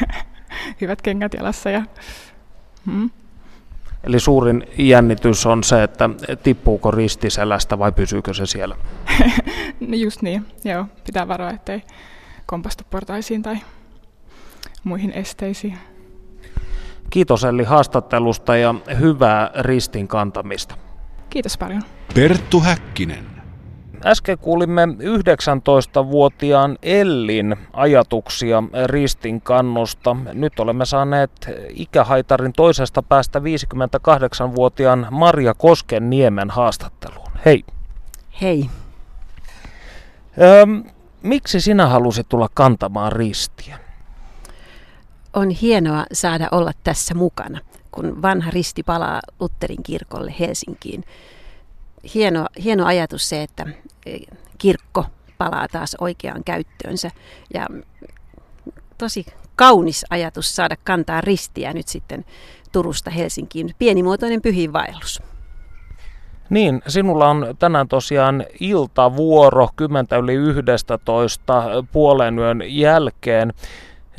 [0.80, 1.70] hyvät kengät jalassa.
[1.70, 1.82] Ja,
[2.86, 3.10] hmm.
[4.04, 6.10] Eli suurin jännitys on se, että
[6.42, 8.76] tippuuko ristiselästä vai pysyykö se siellä?
[9.88, 10.86] no just niin, joo.
[11.06, 11.82] Pitää varoa, ettei
[12.46, 13.56] kompastu portaisiin tai
[14.84, 15.78] muihin esteisiin.
[17.10, 20.74] Kiitos Elli haastattelusta ja hyvää ristin kantamista.
[21.30, 21.82] Kiitos paljon.
[22.14, 23.34] Perttu Häkkinen.
[24.06, 30.16] Äsken kuulimme 19-vuotiaan Ellin ajatuksia ristin kannosta.
[30.32, 31.30] Nyt olemme saaneet
[31.68, 37.30] ikähaitarin toisesta päästä 58-vuotiaan Maria Kosken niemen haastatteluun.
[37.44, 37.64] Hei.
[38.40, 38.70] Hei.
[40.62, 40.84] Öm,
[41.22, 43.78] miksi sinä halusit tulla kantamaan ristiä?
[45.32, 51.04] On hienoa saada olla tässä mukana, kun vanha risti palaa Lutterin kirkolle Helsinkiin
[52.14, 53.66] hieno, hieno ajatus se, että
[54.06, 54.18] e,
[54.58, 55.06] kirkko
[55.38, 57.10] palaa taas oikeaan käyttöönsä.
[57.54, 57.66] Ja
[58.98, 59.26] tosi
[59.56, 62.24] kaunis ajatus saada kantaa ristiä nyt sitten
[62.72, 63.74] Turusta Helsinkiin.
[63.78, 65.22] Pienimuotoinen pyhiinvaellus.
[66.50, 70.98] Niin, sinulla on tänään tosiaan iltavuoro 10 yli 11
[71.92, 73.52] puolen yön jälkeen.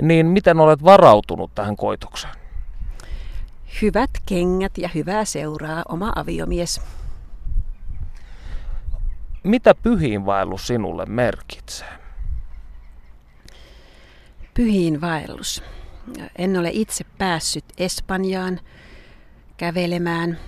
[0.02, 2.34] Niin miten olet varautunut tähän koitokseen?
[3.82, 6.82] Hyvät kengät ja hyvää seuraa oma aviomies.
[9.46, 11.88] Mitä pyhiinvaellus sinulle merkitsee?
[14.54, 15.64] Pyhiinvaellus.
[16.36, 18.60] En ole itse päässyt Espanjaan
[19.58, 20.40] kävelemään,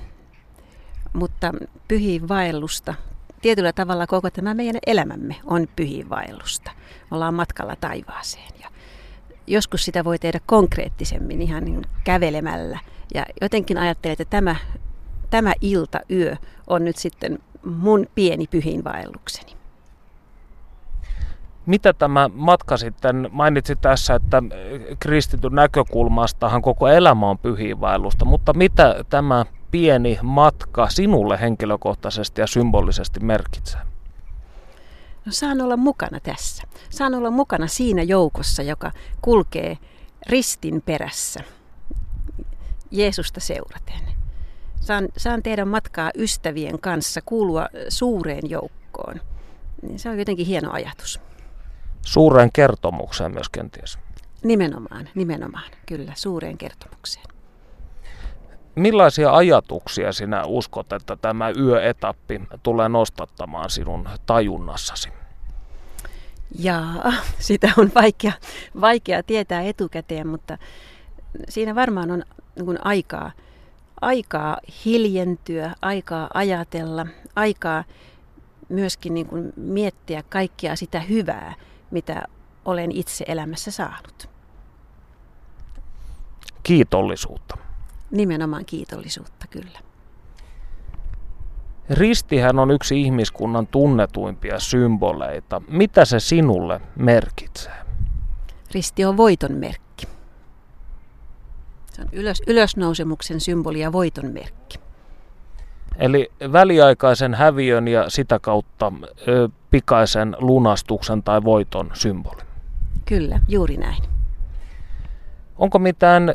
[1.13, 1.51] mutta
[1.87, 2.93] pyhiinvaellusta,
[3.41, 6.71] tietyllä tavalla koko tämä meidän elämämme on pyhiinvaellusta.
[7.11, 8.69] Ollaan matkalla taivaaseen ja
[9.47, 12.79] joskus sitä voi tehdä konkreettisemmin ihan niin kävelemällä.
[13.13, 14.55] Ja jotenkin ajattelen, että tämä,
[15.29, 16.35] tämä ilta, yö
[16.67, 19.57] on nyt sitten mun pieni pyhiinvaellukseni.
[21.65, 24.43] Mitä tämä matka sitten, mainitsit tässä, että
[24.99, 33.19] kristityn näkökulmastahan koko elämä on pyhiinvaellusta, mutta mitä tämä pieni matka sinulle henkilökohtaisesti ja symbolisesti
[33.19, 33.81] merkitsee?
[35.25, 36.63] No saan olla mukana tässä.
[36.89, 38.91] Saan olla mukana siinä joukossa, joka
[39.21, 39.77] kulkee
[40.29, 41.39] ristin perässä
[42.91, 44.16] Jeesusta seuraten.
[44.79, 49.21] Saan, saan tehdä matkaa ystävien kanssa, kuulua suureen joukkoon.
[49.81, 51.19] Niin se on jotenkin hieno ajatus.
[52.01, 53.99] Suureen kertomukseen myös kenties.
[54.43, 57.25] Nimenomaan, nimenomaan, kyllä, suureen kertomukseen.
[58.75, 65.09] Millaisia ajatuksia sinä uskot, että tämä yöetappi tulee nostattamaan sinun tajunnassasi?
[66.59, 68.31] Jaa, sitä on vaikea,
[68.81, 70.57] vaikea tietää etukäteen, mutta
[71.49, 72.23] siinä varmaan on
[72.55, 73.31] niin aikaa–
[74.01, 77.83] aikaa hiljentyä, aikaa ajatella, aikaa
[78.69, 81.53] myöskin niin kuin miettiä kaikkia sitä hyvää,
[81.91, 82.23] mitä
[82.65, 84.29] olen itse elämässä saanut.
[86.63, 87.57] Kiitollisuutta.
[88.11, 89.79] Nimenomaan kiitollisuutta, kyllä.
[91.89, 95.61] Ristihän on yksi ihmiskunnan tunnetuimpia symboleita.
[95.67, 97.73] Mitä se sinulle merkitsee?
[98.71, 99.86] Risti on voiton merkki.
[101.97, 104.79] Se on ylös, ylösnousemuksen symboli ja voiton merkki.
[105.97, 108.91] Eli väliaikaisen häviön ja sitä kautta
[109.27, 112.41] ö, pikaisen lunastuksen tai voiton symboli.
[113.05, 114.03] Kyllä, juuri näin.
[115.57, 116.33] Onko mitään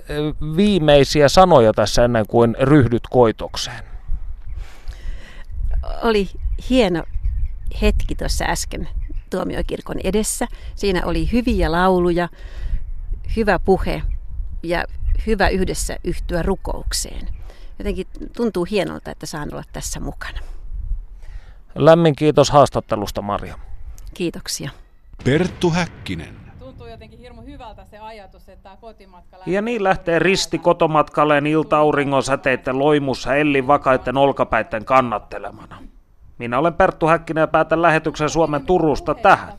[0.56, 3.84] viimeisiä sanoja tässä ennen kuin ryhdyt koitokseen?
[6.02, 6.28] Oli
[6.70, 7.02] hieno
[7.82, 8.88] hetki tuossa äsken
[9.30, 10.46] tuomiokirkon edessä.
[10.74, 12.28] Siinä oli hyviä lauluja,
[13.36, 14.02] hyvä puhe
[14.62, 14.84] ja
[15.26, 17.28] hyvä yhdessä yhtyä rukoukseen.
[17.78, 18.06] Jotenkin
[18.36, 20.38] tuntuu hienolta, että saan olla tässä mukana.
[21.74, 23.58] Lämmin kiitos haastattelusta, Maria.
[24.14, 24.70] Kiitoksia.
[25.24, 26.36] Perttu Häkkinen.
[26.58, 32.22] Tuntuu jotenkin hirmu hyvältä se ajatus, että tämä kotimatka Ja niin lähtee Risti kotomatkalleen ilta-auringon
[32.22, 35.82] säteiden loimussa Ellin vakaiden olkapäitten kannattelemana.
[36.38, 39.54] Minä olen Perttu Häkkinen ja päätän lähetyksen Suomen Turusta tähän.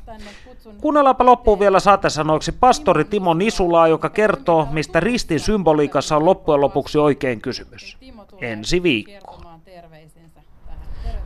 [0.81, 6.97] Kuunnellaanpa loppuun vielä saatesanoiksi pastori Timo Nisulaa, joka kertoo, mistä ristin symboliikassa on loppujen lopuksi
[6.97, 7.97] oikein kysymys.
[8.41, 9.41] Ensi viikko.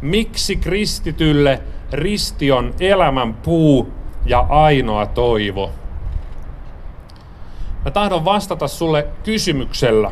[0.01, 1.61] Miksi kristitylle
[1.91, 3.93] risti on elämän puu
[4.25, 5.71] ja ainoa toivo?
[7.85, 10.11] Mä tahdon vastata sulle kysymyksellä.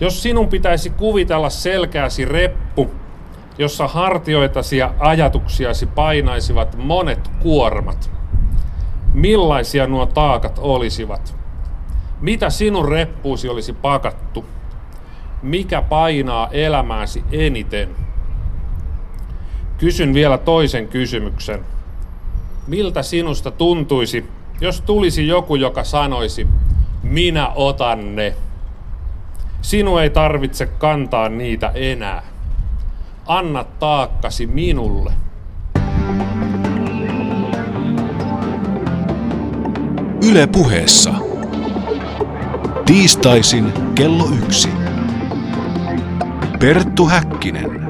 [0.00, 2.90] Jos sinun pitäisi kuvitella selkääsi reppu,
[3.58, 8.10] jossa hartioitasi ja ajatuksiasi painaisivat monet kuormat,
[9.14, 11.36] millaisia nuo taakat olisivat?
[12.20, 14.44] Mitä sinun reppuusi olisi pakattu?
[15.42, 17.88] Mikä painaa elämääsi eniten?
[19.78, 21.64] Kysyn vielä toisen kysymyksen.
[22.66, 24.28] Miltä sinusta tuntuisi,
[24.60, 26.46] jos tulisi joku, joka sanoisi,
[27.02, 28.34] minä otan ne.
[29.62, 32.22] Sinu ei tarvitse kantaa niitä enää.
[33.28, 35.12] Anna taakkasi minulle.
[40.30, 41.14] Yle puheessa.
[42.86, 44.68] Tiistaisin kello yksi.
[46.58, 47.87] Perttu Häkkinen.